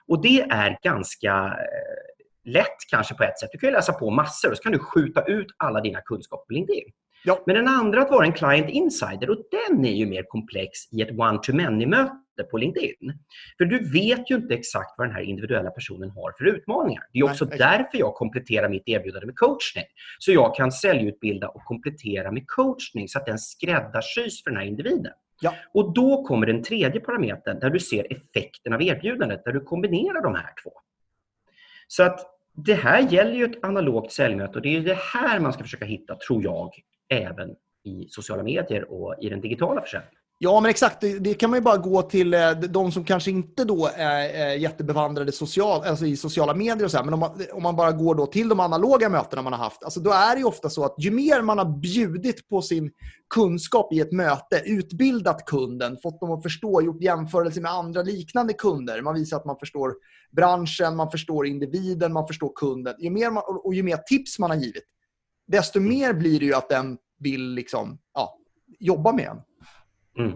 Och 0.07 0.23
det 0.23 0.41
är 0.41 0.79
ganska 0.83 1.35
eh, 1.35 2.09
lätt 2.49 2.77
kanske 2.91 3.15
på 3.15 3.25
ett 3.25 3.39
sätt. 3.39 3.51
Du 3.53 3.59
kan 3.59 3.73
läsa 3.73 3.93
på 3.93 4.11
massor 4.11 4.51
och 4.51 4.57
så 4.57 4.63
kan 4.63 4.73
du 4.73 4.79
skjuta 4.79 5.25
ut 5.25 5.47
alla 5.57 5.81
dina 5.81 6.01
kunskaper 6.01 6.47
på 6.47 6.53
LinkedIn. 6.53 6.93
Ja. 7.25 7.43
Men 7.47 7.57
den 7.57 7.69
andra 7.69 8.03
att 8.03 8.11
vara 8.11 8.27
en 8.27 8.33
client 8.33 8.69
insider 8.71 9.31
och 9.31 9.39
den 9.69 9.85
är 9.85 9.93
ju 9.93 10.07
mer 10.07 10.23
komplex 10.23 10.93
i 10.93 11.03
ett 11.03 11.11
one-to-many-möte 11.11 12.43
på 12.51 12.59
LinkedIn. 12.59 13.13
För 13.59 13.65
du 13.65 13.91
vet 13.93 14.31
ju 14.31 14.35
inte 14.35 14.55
exakt 14.55 14.95
vad 14.99 15.07
den 15.07 15.15
här 15.15 15.23
individuella 15.23 15.71
personen 15.71 16.11
har 16.11 16.33
för 16.39 16.45
utmaningar. 16.45 17.03
Det 17.13 17.19
är 17.19 17.25
också 17.25 17.45
Nej, 17.45 17.59
därför 17.59 17.99
jag 17.99 18.15
kompletterar 18.15 18.69
mitt 18.69 18.89
erbjudande 18.89 19.27
med 19.27 19.37
coachning. 19.37 19.85
Så 20.19 20.33
jag 20.33 20.55
kan 20.55 20.73
säljutbilda 20.73 21.49
och 21.49 21.65
komplettera 21.65 22.33
med 22.33 22.45
coachning 22.47 23.09
så 23.09 23.19
att 23.19 23.27
den 23.27 23.39
skräddarsys 23.39 24.43
för 24.45 24.51
den 24.51 24.59
här 24.59 24.67
individen. 24.67 25.13
Ja. 25.41 25.55
Och 25.75 25.95
då 25.95 26.25
kommer 26.25 26.47
den 26.47 26.63
tredje 26.63 27.01
parametern 27.01 27.59
där 27.59 27.71
du 27.71 27.81
ser 27.81 28.13
effekten 28.13 28.73
av 28.73 28.83
erbjudandet, 28.83 29.45
där 29.45 29.53
du 29.53 29.61
kombinerar 29.61 30.23
de 30.23 30.35
här 30.35 30.53
två. 30.63 30.73
Så 31.87 32.03
att 32.03 32.38
det 32.65 32.75
här 32.75 33.13
gäller 33.13 33.33
ju 33.33 33.45
ett 33.45 33.65
analogt 33.65 34.13
säljmöte 34.13 34.55
och 34.55 34.63
det 34.63 34.77
är 34.77 34.81
det 34.81 34.99
här 34.99 35.41
man 35.41 35.53
ska 35.53 35.63
försöka 35.63 35.85
hitta, 35.85 36.17
tror 36.17 36.45
jag, 36.45 36.71
även 37.09 37.51
i 37.85 38.07
sociala 38.09 38.43
medier 38.43 38.93
och 38.93 39.15
i 39.21 39.29
den 39.29 39.41
digitala 39.41 39.81
försäljningen. 39.81 40.21
Ja, 40.41 40.61
men 40.61 40.71
exakt. 40.71 41.01
Det, 41.01 41.35
kan 41.35 41.51
man 41.51 41.59
ju 41.59 41.63
bara 41.63 41.77
gå 41.77 42.03
till 42.03 42.35
eh, 42.35 42.51
de 42.51 42.93
som 42.93 43.05
kanske 43.05 43.31
inte 43.31 43.65
då 43.65 43.91
är 43.95 44.55
jättebevandrade 44.55 45.33
social, 45.33 45.85
alltså 45.85 46.07
i 46.07 46.17
sociala 46.17 46.55
medier 46.55 46.85
och 46.85 46.91
så 46.91 46.97
här, 46.97 47.05
men 47.05 47.15
om 47.15 47.21
man, 47.21 47.31
om 47.53 47.63
man 47.63 47.77
bara 47.77 47.93
går 47.93 48.15
då 48.15 48.27
till 48.27 48.49
de 48.49 48.61
analoga 48.61 49.09
mötena 49.09 49.43
man 49.43 49.53
har 49.53 49.61
haft, 49.61 49.85
alltså 49.85 50.01
då 50.01 50.11
är 50.11 50.35
det 50.35 50.39
ju 50.39 50.45
ofta 50.45 50.71
så 50.71 50.85
att 50.85 50.95
ju 50.99 51.11
mer 51.11 51.43
man 51.43 51.59
har 51.59 51.79
bjudit 51.81 52.49
på 52.49 52.63
sin 52.63 52.91
kunskap 53.35 53.93
i 53.93 54.01
ett 54.01 54.13
möte, 54.13 54.63
utbildat 54.65 55.45
kunden, 55.45 55.97
fått 56.03 56.21
dem 56.21 56.31
att 56.31 56.43
förstå, 56.43 56.83
gjort 56.83 57.03
jämförelser 57.03 57.61
med 57.61 57.73
andra 57.73 58.03
liknande 58.03 58.53
kunder, 58.53 59.03
man 59.03 59.15
visar 59.15 59.37
att 59.37 59.47
man 59.47 59.57
förstår 59.61 59.95
branschen, 60.31 60.97
man 60.97 61.11
förstår 61.11 61.47
individen, 61.47 62.13
man 62.13 62.27
förstår 62.27 62.53
kunden, 62.55 62.95
ju 62.99 63.11
mer 63.11 63.31
man, 63.31 63.43
och 63.65 63.75
ju 63.75 63.83
mer 63.83 63.97
tips 63.97 64.39
man 64.39 64.51
har 64.51 64.57
givit, 64.57 64.85
desto 65.47 65.81
mer 65.81 66.13
blir 66.13 66.41
det 66.41 66.47
ju 66.47 66.55
att 66.55 66.69
den 66.69 66.99
vill 67.19 67.51
liksom, 67.51 67.99
ja, 68.15 68.39
jobba 68.79 69.13
med 69.13 69.27
en. 69.27 69.37
Mm. 70.19 70.33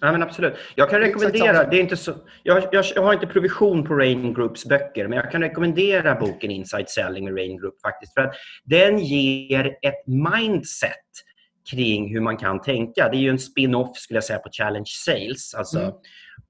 Ja, 0.00 0.12
men 0.12 0.22
absolut. 0.22 0.54
Jag 0.74 0.90
kan 0.90 1.00
rekommendera, 1.00 1.64
det 1.64 1.76
är 1.76 1.80
inte 1.80 1.96
så, 1.96 2.14
jag, 2.42 2.62
jag, 2.72 2.84
jag, 2.94 3.02
har 3.02 3.12
inte 3.12 3.26
provision 3.26 3.84
på 3.84 3.94
Rain 3.94 4.34
Groups 4.34 4.66
böcker, 4.66 5.08
men 5.08 5.16
jag 5.16 5.30
kan 5.30 5.42
rekommendera 5.42 6.14
boken 6.14 6.50
Inside 6.50 6.88
Selling 6.88 7.24
med 7.24 7.36
Rain 7.36 7.58
Group 7.58 7.80
faktiskt. 7.80 8.14
För 8.14 8.20
att 8.20 8.34
den 8.64 8.98
ger 8.98 9.66
ett 9.82 10.06
mindset 10.06 10.92
kring 11.70 12.12
hur 12.12 12.20
man 12.20 12.36
kan 12.36 12.60
tänka. 12.60 13.08
Det 13.08 13.16
är 13.16 13.20
ju 13.20 13.30
en 13.30 13.38
spin-off 13.38 13.96
skulle 13.96 14.16
jag 14.16 14.24
säga 14.24 14.38
på 14.38 14.48
Challenge 14.52 14.90
Sales. 15.04 15.54
Alltså, 15.54 15.78
mm. 15.78 15.92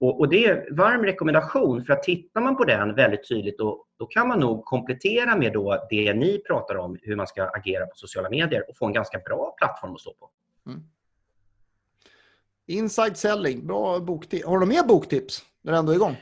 och, 0.01 0.20
och, 0.20 0.29
Det 0.29 0.44
är 0.44 0.75
varm 0.75 1.05
rekommendation 1.05 1.85
för 1.85 1.92
att 1.92 2.03
tittar 2.03 2.40
man 2.40 2.57
på 2.57 2.64
den 2.64 2.94
väldigt 2.94 3.29
tydligt 3.29 3.59
då, 3.59 3.85
då 3.98 4.07
kan 4.07 4.29
man 4.29 4.40
nog 4.40 4.64
komplettera 4.64 5.37
med 5.37 5.53
då 5.53 5.87
det 5.90 6.14
ni 6.14 6.42
pratar 6.46 6.77
om, 6.77 6.98
hur 7.03 7.16
man 7.16 7.27
ska 7.27 7.44
agera 7.44 7.87
på 7.87 7.92
sociala 7.94 8.31
medier 8.31 8.64
och 8.68 8.77
få 8.77 8.87
en 8.87 8.92
ganska 8.92 9.18
bra 9.18 9.55
plattform 9.59 9.94
att 9.94 10.01
stå 10.01 10.14
på. 10.14 10.31
Mm. 10.66 10.83
Inside 12.68 13.16
Selling, 13.16 13.66
bra 13.66 14.01
boktips. 14.01 14.46
Har 14.46 14.59
du 14.59 14.66
mer 14.66 14.83
boktips 14.83 15.42
när 15.64 15.72
du 15.72 15.79
ändå 15.79 15.92
är 15.92 15.96
igång? 15.96 16.16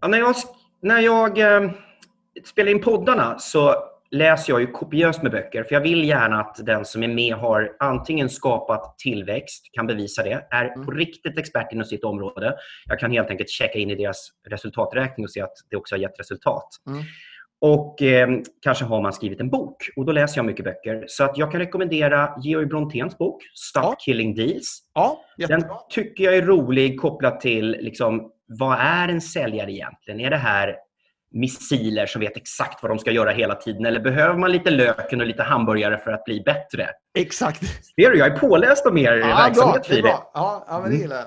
Ja, 0.00 0.08
när 0.08 0.18
jag, 0.18 0.34
när 0.82 1.00
jag 1.00 1.38
eh, 1.38 1.70
spelar 2.44 2.70
in 2.70 2.80
poddarna 2.80 3.38
så 3.38 3.74
läser 4.10 4.52
jag 4.52 4.60
ju 4.60 4.66
kopiöst 4.66 5.22
med 5.22 5.32
böcker. 5.32 5.64
För 5.64 5.74
jag 5.74 5.80
vill 5.80 6.04
gärna 6.04 6.40
att 6.40 6.66
den 6.66 6.84
som 6.84 7.02
är 7.02 7.08
med 7.08 7.34
har 7.34 7.76
antingen 7.78 8.30
skapat 8.30 8.98
tillväxt, 8.98 9.68
kan 9.72 9.86
bevisa 9.86 10.22
det, 10.22 10.46
är 10.50 10.64
Mm. 10.64 10.86
på 10.86 10.92
riktigt 10.92 11.38
expert 11.38 11.72
inom 11.72 11.84
sitt 11.84 12.04
område. 12.04 12.54
Jag 12.86 12.98
kan 12.98 13.10
helt 13.10 13.30
enkelt 13.30 13.50
checka 13.50 13.78
in 13.78 13.90
i 13.90 13.94
deras 13.94 14.28
resultaträkning 14.48 15.26
och 15.26 15.30
se 15.30 15.40
att 15.40 15.52
det 15.70 15.76
också 15.76 15.94
har 15.94 16.00
gett 16.00 16.20
resultat. 16.20 16.68
Mm. 16.86 17.02
Och 17.64 18.02
eh, 18.02 18.28
kanske 18.62 18.84
har 18.84 19.02
man 19.02 19.12
skrivit 19.12 19.40
en 19.40 19.50
bok. 19.50 19.76
Och 19.96 20.04
då 20.06 20.12
läser 20.12 20.38
jag 20.38 20.46
mycket 20.46 20.64
böcker. 20.64 21.04
Så 21.06 21.24
att 21.24 21.38
jag 21.38 21.50
kan 21.50 21.60
rekommendera 21.60 22.34
Georg 22.42 22.66
Bronténs 22.66 23.18
bok, 23.18 23.42
Stop 23.54 23.80
Ja. 23.82 23.96
Killing 24.04 24.34
Deals. 24.34 24.80
Ja, 24.94 25.20
Den 25.48 25.64
tycker 25.90 26.24
jag 26.24 26.36
är 26.36 26.42
rolig 26.42 27.00
kopplat 27.00 27.40
till 27.40 27.70
liksom, 27.80 28.30
vad 28.58 28.78
är 28.80 29.08
en 29.08 29.20
säljare 29.20 29.72
egentligen? 29.72 30.20
Är 30.20 30.30
det 30.30 30.36
här 30.36 30.76
missiler 31.34 32.06
som 32.06 32.20
vet 32.20 32.36
exakt 32.36 32.82
vad 32.82 32.90
de 32.90 32.98
ska 32.98 33.10
göra 33.10 33.30
hela 33.30 33.54
tiden? 33.54 33.86
Eller 33.86 34.00
behöver 34.00 34.38
man 34.38 34.52
lite 34.52 34.70
löken 34.70 35.20
och 35.20 35.26
lite 35.26 35.42
hamburgare 35.42 35.98
för 35.98 36.12
att 36.12 36.24
bli 36.24 36.40
bättre? 36.40 36.88
Exakt. 37.18 37.60
Ser 37.84 38.10
du, 38.10 38.18
jag 38.18 38.26
är 38.32 38.38
påläst 38.38 38.86
om 38.86 38.98
er 38.98 39.12
Ja, 39.12 39.26
bra. 39.26 39.36
verksamhet, 39.36 39.86
Det 39.88 39.98
är 39.98 40.02
bra. 40.02 40.30
Ja, 40.34 40.64
ja, 40.68 40.80
men 40.80 40.90
det 40.90 40.96
gillar 40.96 41.16
jag. 41.16 41.26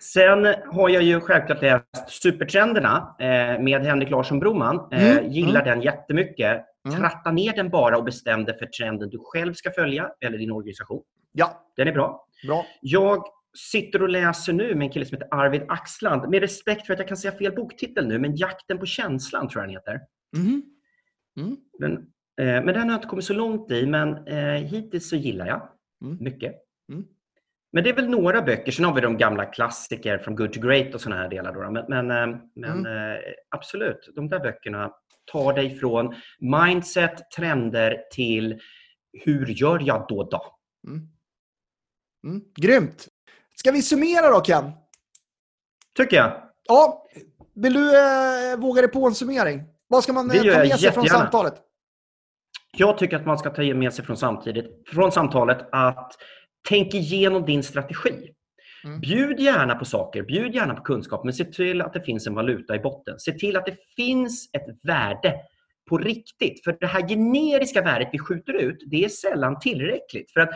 Sen 0.00 0.54
har 0.66 0.88
jag 0.88 1.02
ju 1.02 1.20
självklart 1.20 1.62
läst 1.62 1.84
Supertrenderna 2.08 3.16
eh, 3.18 3.62
med 3.62 3.80
Henrik 3.82 4.10
Larsson 4.10 4.38
Broman. 4.40 4.88
Eh, 4.92 5.16
Mm, 5.16 5.30
Gillar 5.32 5.64
den 5.64 5.82
jättemycket. 5.82 6.64
Mm. 6.88 6.98
Tratta 7.00 7.30
ner 7.32 7.52
den 7.52 7.70
bara 7.70 7.98
och 7.98 8.04
bestäm 8.04 8.44
dig 8.44 8.58
för 8.58 8.66
trenden 8.66 9.10
du 9.10 9.18
själv 9.24 9.54
ska 9.54 9.70
följa 9.70 10.10
eller 10.20 10.38
din 10.38 10.50
organisation. 10.52 11.02
Ja, 11.32 11.66
Den 11.76 11.88
är 11.88 11.92
bra. 11.92 12.26
bra. 12.46 12.64
Jag 12.80 13.24
sitter 13.72 14.02
och 14.02 14.08
läser 14.08 14.52
nu 14.52 14.74
med 14.74 14.84
en 14.86 14.92
kille 14.92 15.04
som 15.06 15.16
heter 15.18 15.28
Arvid 15.34 15.62
Axland. 15.68 16.28
Med 16.30 16.40
respekt 16.40 16.86
för 16.86 16.92
att 16.92 16.98
jag 16.98 17.08
kan 17.08 17.16
säga 17.16 17.32
fel 17.32 17.52
boktitel 17.54 18.06
nu, 18.08 18.18
men 18.18 18.36
Jakten 18.36 18.78
på 18.78 18.86
känslan 18.86 19.48
tror 19.48 19.62
jag 19.62 19.68
den 19.68 19.74
heter. 19.76 20.00
Mhm. 20.36 20.62
Mm. 21.40 21.56
Den, 21.78 21.92
eh, 22.40 22.64
men 22.64 22.66
den 22.66 22.76
har 22.78 22.86
jag 22.86 22.94
inte 22.96 23.08
kommit 23.08 23.24
så 23.24 23.34
långt 23.34 23.70
i, 23.70 23.86
men 23.86 24.26
eh, 24.26 24.36
hittills 24.62 25.08
så 25.08 25.16
gillar 25.16 25.46
jag 25.46 25.68
Mm. 26.04 26.16
mycket. 26.20 26.54
Mm. 26.92 27.04
Men 27.72 27.84
det 27.84 27.90
är 27.90 27.94
väl 27.94 28.08
några 28.08 28.42
böcker. 28.42 28.72
Sen 28.72 28.84
har 28.84 28.94
vi 28.94 29.00
de 29.00 29.16
gamla 29.16 29.44
klassiker 29.44 30.18
från 30.18 30.36
Good 30.36 30.52
to 30.52 30.60
Great 30.60 30.94
och 30.94 31.00
såna 31.00 31.16
här 31.16 31.28
delar. 31.28 31.52
Då. 31.52 31.70
Men, 31.70 31.84
men, 31.88 32.10
eh, 32.10 32.38
men 32.54 32.86
Mm. 32.86 33.12
eh, 33.12 33.18
absolut, 33.50 34.08
de 34.14 34.28
där 34.28 34.40
böckerna 34.40 34.92
tar 35.32 35.52
dig 35.52 35.78
från 35.78 36.14
mindset, 36.40 37.30
trender 37.36 38.02
till 38.14 38.60
hur 39.24 39.46
gör 39.46 39.80
jag 39.82 40.06
då 40.08 40.22
då? 40.24 40.40
Mm. 40.88 41.08
Mm. 42.26 42.42
Grymt. 42.56 43.08
Ska 43.56 43.70
vi 43.70 43.82
summera 43.82 44.30
då, 44.30 44.40
Ken? 44.40 44.72
Tycker 45.96 46.16
jag. 46.16 46.42
Ja, 46.68 47.06
vill 47.54 47.72
du 47.72 47.98
eh, 47.98 48.56
våga 48.58 48.82
dig 48.82 48.90
på 48.90 49.06
en 49.06 49.14
summering? 49.14 49.62
Vad 49.88 50.02
ska 50.02 50.12
man 50.12 50.30
eh, 50.30 50.36
ta 50.36 50.44
med 50.44 50.52
sig 50.52 50.92
från 50.92 51.04
jättegärna. 51.04 51.08
samtalet? 51.08 51.54
Jag 52.76 52.98
tycker 52.98 53.16
att 53.16 53.26
man 53.26 53.38
ska 53.38 53.50
ta 53.50 53.62
med 53.62 53.94
sig 53.94 54.04
från, 54.04 54.16
samtidigt, 54.16 54.88
från 54.88 55.12
samtalet 55.12 55.68
att 55.72 56.12
tänk 56.68 56.94
igenom 56.94 57.46
din 57.46 57.62
strategi. 57.62 58.30
Mm. 58.84 59.00
Bjud 59.00 59.40
gärna 59.40 59.74
på 59.74 59.84
saker, 59.84 60.22
bjud 60.22 60.54
gärna 60.54 60.74
på 60.74 60.82
kunskap, 60.82 61.24
men 61.24 61.34
se 61.34 61.44
till 61.44 61.82
att 61.82 61.92
det 61.92 62.00
finns 62.00 62.26
en 62.26 62.34
valuta 62.34 62.76
i 62.76 62.78
botten. 62.78 63.18
Se 63.18 63.32
till 63.32 63.56
att 63.56 63.66
det 63.66 63.76
finns 63.96 64.50
ett 64.52 64.66
värde 64.82 65.34
på 65.88 65.98
riktigt. 65.98 66.64
För 66.64 66.76
det 66.80 66.86
här 66.86 67.08
generiska 67.08 67.82
värdet 67.82 68.08
vi 68.12 68.18
skjuter 68.18 68.52
ut, 68.52 68.82
det 68.86 69.04
är 69.04 69.08
sällan 69.08 69.58
tillräckligt. 69.60 70.32
För 70.32 70.40
att 70.40 70.50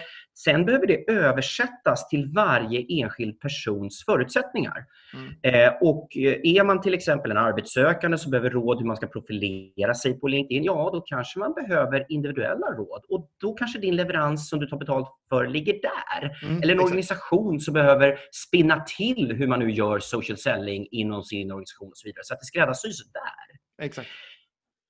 sen 0.44 0.64
behöver 0.64 0.86
det 0.86 1.10
översättas 1.10 2.08
till 2.08 2.30
varje 2.34 3.02
enskild 3.02 3.40
persons 3.40 4.04
förutsättningar. 4.04 4.84
Mm. 5.14 5.34
Eh, 5.42 5.72
och 5.80 6.16
eh, 6.16 6.40
är 6.42 6.64
man 6.64 6.80
till 6.80 6.94
exempel 6.94 7.30
en 7.30 7.36
arbetssökande 7.36 8.18
som 8.18 8.30
behöver 8.30 8.50
råd 8.50 8.78
hur 8.78 8.86
man 8.86 8.96
ska 8.96 9.06
profilera 9.06 9.94
sig 9.94 10.20
på 10.20 10.28
LinkedIn, 10.28 10.64
ja 10.64 10.90
då 10.92 11.00
kanske 11.00 11.38
man 11.38 11.54
behöver 11.54 12.06
individuella 12.08 12.66
råd. 12.66 13.04
Och 13.08 13.30
då 13.40 13.54
kanske 13.54 13.78
din 13.78 13.96
leverans 13.96 14.48
som 14.48 14.60
du 14.60 14.66
tar 14.66 14.76
betalt 14.76 15.08
för 15.28 15.46
ligger 15.46 15.72
där. 15.72 16.38
Mm, 16.42 16.62
Eller 16.62 16.72
en 16.72 16.78
exakt. 16.78 16.84
organisation 16.84 17.60
som 17.60 17.74
behöver 17.74 18.18
spinna 18.32 18.80
till 18.80 19.32
hur 19.32 19.46
man 19.46 19.58
nu 19.58 19.70
gör 19.70 19.98
social 19.98 20.38
selling 20.38 20.86
inom 20.90 21.22
sin 21.22 21.52
organisation 21.52 21.88
och 21.88 21.96
så 21.96 22.08
vidare. 22.08 22.24
Så 22.24 22.34
att 22.34 22.40
det 22.40 22.46
skräddarsys 22.46 23.12
där. 23.12 23.84
Exakt. 23.86 24.08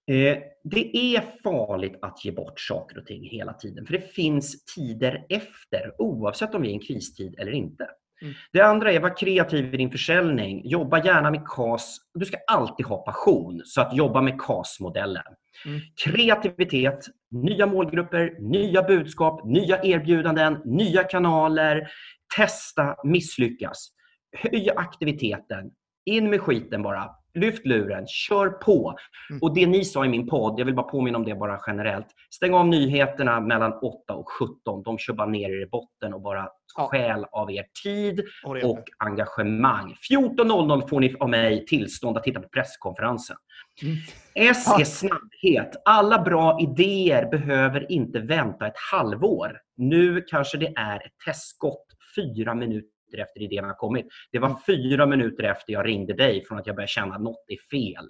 Eh, 0.07 0.39
det 0.65 0.97
är 0.97 1.43
farligt 1.43 1.99
att 2.03 2.25
ge 2.25 2.33
bort 2.33 2.61
saker 2.61 2.99
och 2.99 3.07
ting 3.07 3.29
hela 3.31 3.53
tiden. 3.53 3.87
För 3.87 3.93
det 3.93 4.15
finns 4.15 4.65
tider 4.65 5.27
efter, 5.29 5.95
oavsett 5.99 6.55
om 6.55 6.63
vi 6.63 6.69
är 6.69 6.73
i 6.73 6.75
en 6.75 6.81
kristid 6.81 7.35
eller 7.39 7.53
inte. 7.53 7.89
Mm. 8.23 8.35
Det 8.53 8.61
andra 8.61 8.93
är, 8.93 9.01
var 9.01 9.17
kreativ 9.17 9.75
i 9.75 9.77
din 9.77 9.91
försäljning. 9.91 10.63
Jobba 10.65 11.05
gärna 11.05 11.31
med 11.31 11.45
KAS. 11.47 11.99
Du 12.15 12.25
ska 12.25 12.37
alltid 12.47 12.87
ha 12.87 13.05
passion, 13.05 13.63
så 13.65 13.81
att 13.81 13.97
jobba 13.97 14.21
med 14.21 14.41
KAS-modellen. 14.41 15.23
Mm. 15.67 15.81
Kreativitet, 16.05 17.07
nya 17.31 17.67
målgrupper, 17.67 18.37
nya 18.41 18.83
budskap, 18.83 19.45
nya 19.45 19.83
erbjudanden, 19.83 20.61
nya 20.65 21.05
kanaler. 21.05 21.89
Testa, 22.37 22.97
misslyckas. 23.05 23.89
Höj 24.37 24.71
aktiviteten. 24.77 25.71
In 26.05 26.31
med 26.31 26.41
skiten 26.41 26.83
bara. 26.83 27.11
Lyft 27.35 27.67
luren, 27.67 28.07
kör 28.07 28.49
på. 28.49 28.95
Mm. 29.31 29.43
Och 29.43 29.55
det 29.55 29.67
ni 29.67 29.85
sa 29.85 30.05
i 30.05 30.09
min 30.09 30.27
podd, 30.27 30.61
jag 30.61 30.65
vill 30.65 30.75
bara 30.75 30.87
påminna 30.89 31.19
om 31.19 31.25
det 31.25 31.35
bara 31.35 31.59
generellt. 31.67 32.07
Stäng 32.31 32.55
av 32.55 32.67
nyheterna 32.69 33.41
mellan 33.41 33.73
8 33.73 34.15
och 34.15 34.29
17. 34.29 34.83
De 34.83 34.99
kör 34.99 35.15
bara 35.15 35.27
ner 35.29 35.51
er 35.51 35.63
i 35.63 35.67
botten 35.67 36.15
och 36.15 36.21
bara 36.21 36.49
Ja. 36.77 36.87
stjäl 36.87 37.25
av 37.33 37.51
er 37.53 37.65
tid 37.83 38.21
Och 38.45 38.57
och 38.65 38.85
engagemang. 38.99 39.95
14.00 40.11 40.89
får 40.89 41.01
ni 41.01 41.15
av 41.21 41.29
mig 41.29 41.67
tillstånd 41.67 42.17
att 42.17 42.25
titta 42.25 42.41
på 42.41 42.49
presskonferensen. 42.49 43.37
Mm. 43.83 43.97
S 44.35 44.65
Ja. 44.69 44.81
är 44.81 44.85
snabbhet. 44.85 45.83
Alla 45.85 46.23
bra 46.23 46.59
idéer 46.61 47.31
behöver 47.31 47.93
inte 47.93 48.19
vänta 48.21 48.67
ett 48.67 48.79
halvår. 48.93 49.59
Nu 49.77 50.25
kanske 50.29 50.59
det 50.59 50.73
är 50.77 50.97
ett 50.97 51.13
testskott 51.27 51.87
fyra 52.17 52.55
minuter 52.55 52.91
efter 53.19 53.43
idén 53.43 53.65
har 53.65 53.75
kommit. 53.75 54.07
Det 54.33 54.39
var 54.39 54.49
Mm. 54.49 54.61
fyra 54.67 55.07
minuter 55.07 55.45
efter 55.45 55.73
jag 55.73 55.87
ringde 55.87 56.15
dig 56.15 56.45
från 56.49 56.59
att 56.59 56.67
jag 56.67 56.77
började 56.77 56.91
känna 56.91 57.15
att 57.15 57.23
något 57.23 57.45
är 57.49 57.77
fel. 57.79 58.07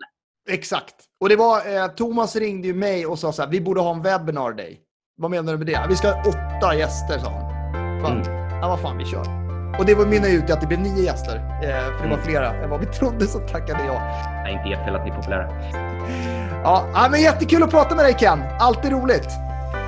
Exakt. 0.50 0.94
Och 1.20 1.28
det 1.28 1.36
var, 1.36 1.56
eh, 1.76 1.86
Thomas 1.86 2.36
ringde 2.36 2.68
ju 2.68 2.74
mig 2.74 3.06
och 3.06 3.18
sa 3.18 3.32
så 3.32 3.42
här, 3.42 3.48
vi 3.50 3.60
borde 3.60 3.80
ha 3.80 3.94
en 3.94 4.02
webinar 4.02 4.52
day. 4.52 4.80
Vad 5.16 5.30
menar 5.30 5.52
du 5.52 5.58
med 5.58 5.66
det? 5.66 5.80
Vi 5.88 5.96
ska 5.96 6.08
ha 6.12 6.20
åtta 6.28 6.74
gäster, 6.74 7.18
sa 7.18 7.30
han. 7.30 8.02
Va? 8.02 8.10
Mm. 8.10 8.22
Ja, 8.62 8.68
vad 8.68 8.80
fan, 8.80 8.98
vi 8.98 9.04
kör. 9.04 9.24
Och 9.78 9.86
det 9.86 9.94
var 9.94 10.06
mynnade 10.06 10.32
ut 10.32 10.48
i 10.50 10.52
att 10.52 10.60
det 10.60 10.66
blev 10.66 10.80
nio 10.80 11.02
gäster. 11.04 11.36
Eh, 11.36 11.84
för 11.96 12.02
det 12.02 12.08
var 12.08 12.16
Mm. 12.16 12.22
flera 12.22 12.50
än 12.54 12.70
vad 12.70 12.80
vi 12.80 12.86
trodde, 12.86 13.26
så 13.26 13.38
tackade 13.38 13.84
jag. 13.84 14.00
Det 14.44 14.50
är 14.50 14.58
inte 14.58 14.68
ert 14.80 14.84
fel 14.86 14.96
att 14.96 15.04
ni 15.04 15.10
är 15.10 15.16
populära. 15.16 15.48
Ja, 16.64 17.08
men 17.10 17.20
jättekul 17.20 17.62
att 17.62 17.70
prata 17.70 17.94
med 17.96 18.04
dig 18.04 18.14
Ken. 18.18 18.38
Alltid 18.60 18.92
roligt. 18.92 19.28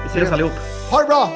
Vi 0.02 0.06
ses 0.20 0.32
allihop. 0.32 0.52
Ha 0.90 0.98
det 1.02 1.06
bra! 1.08 1.28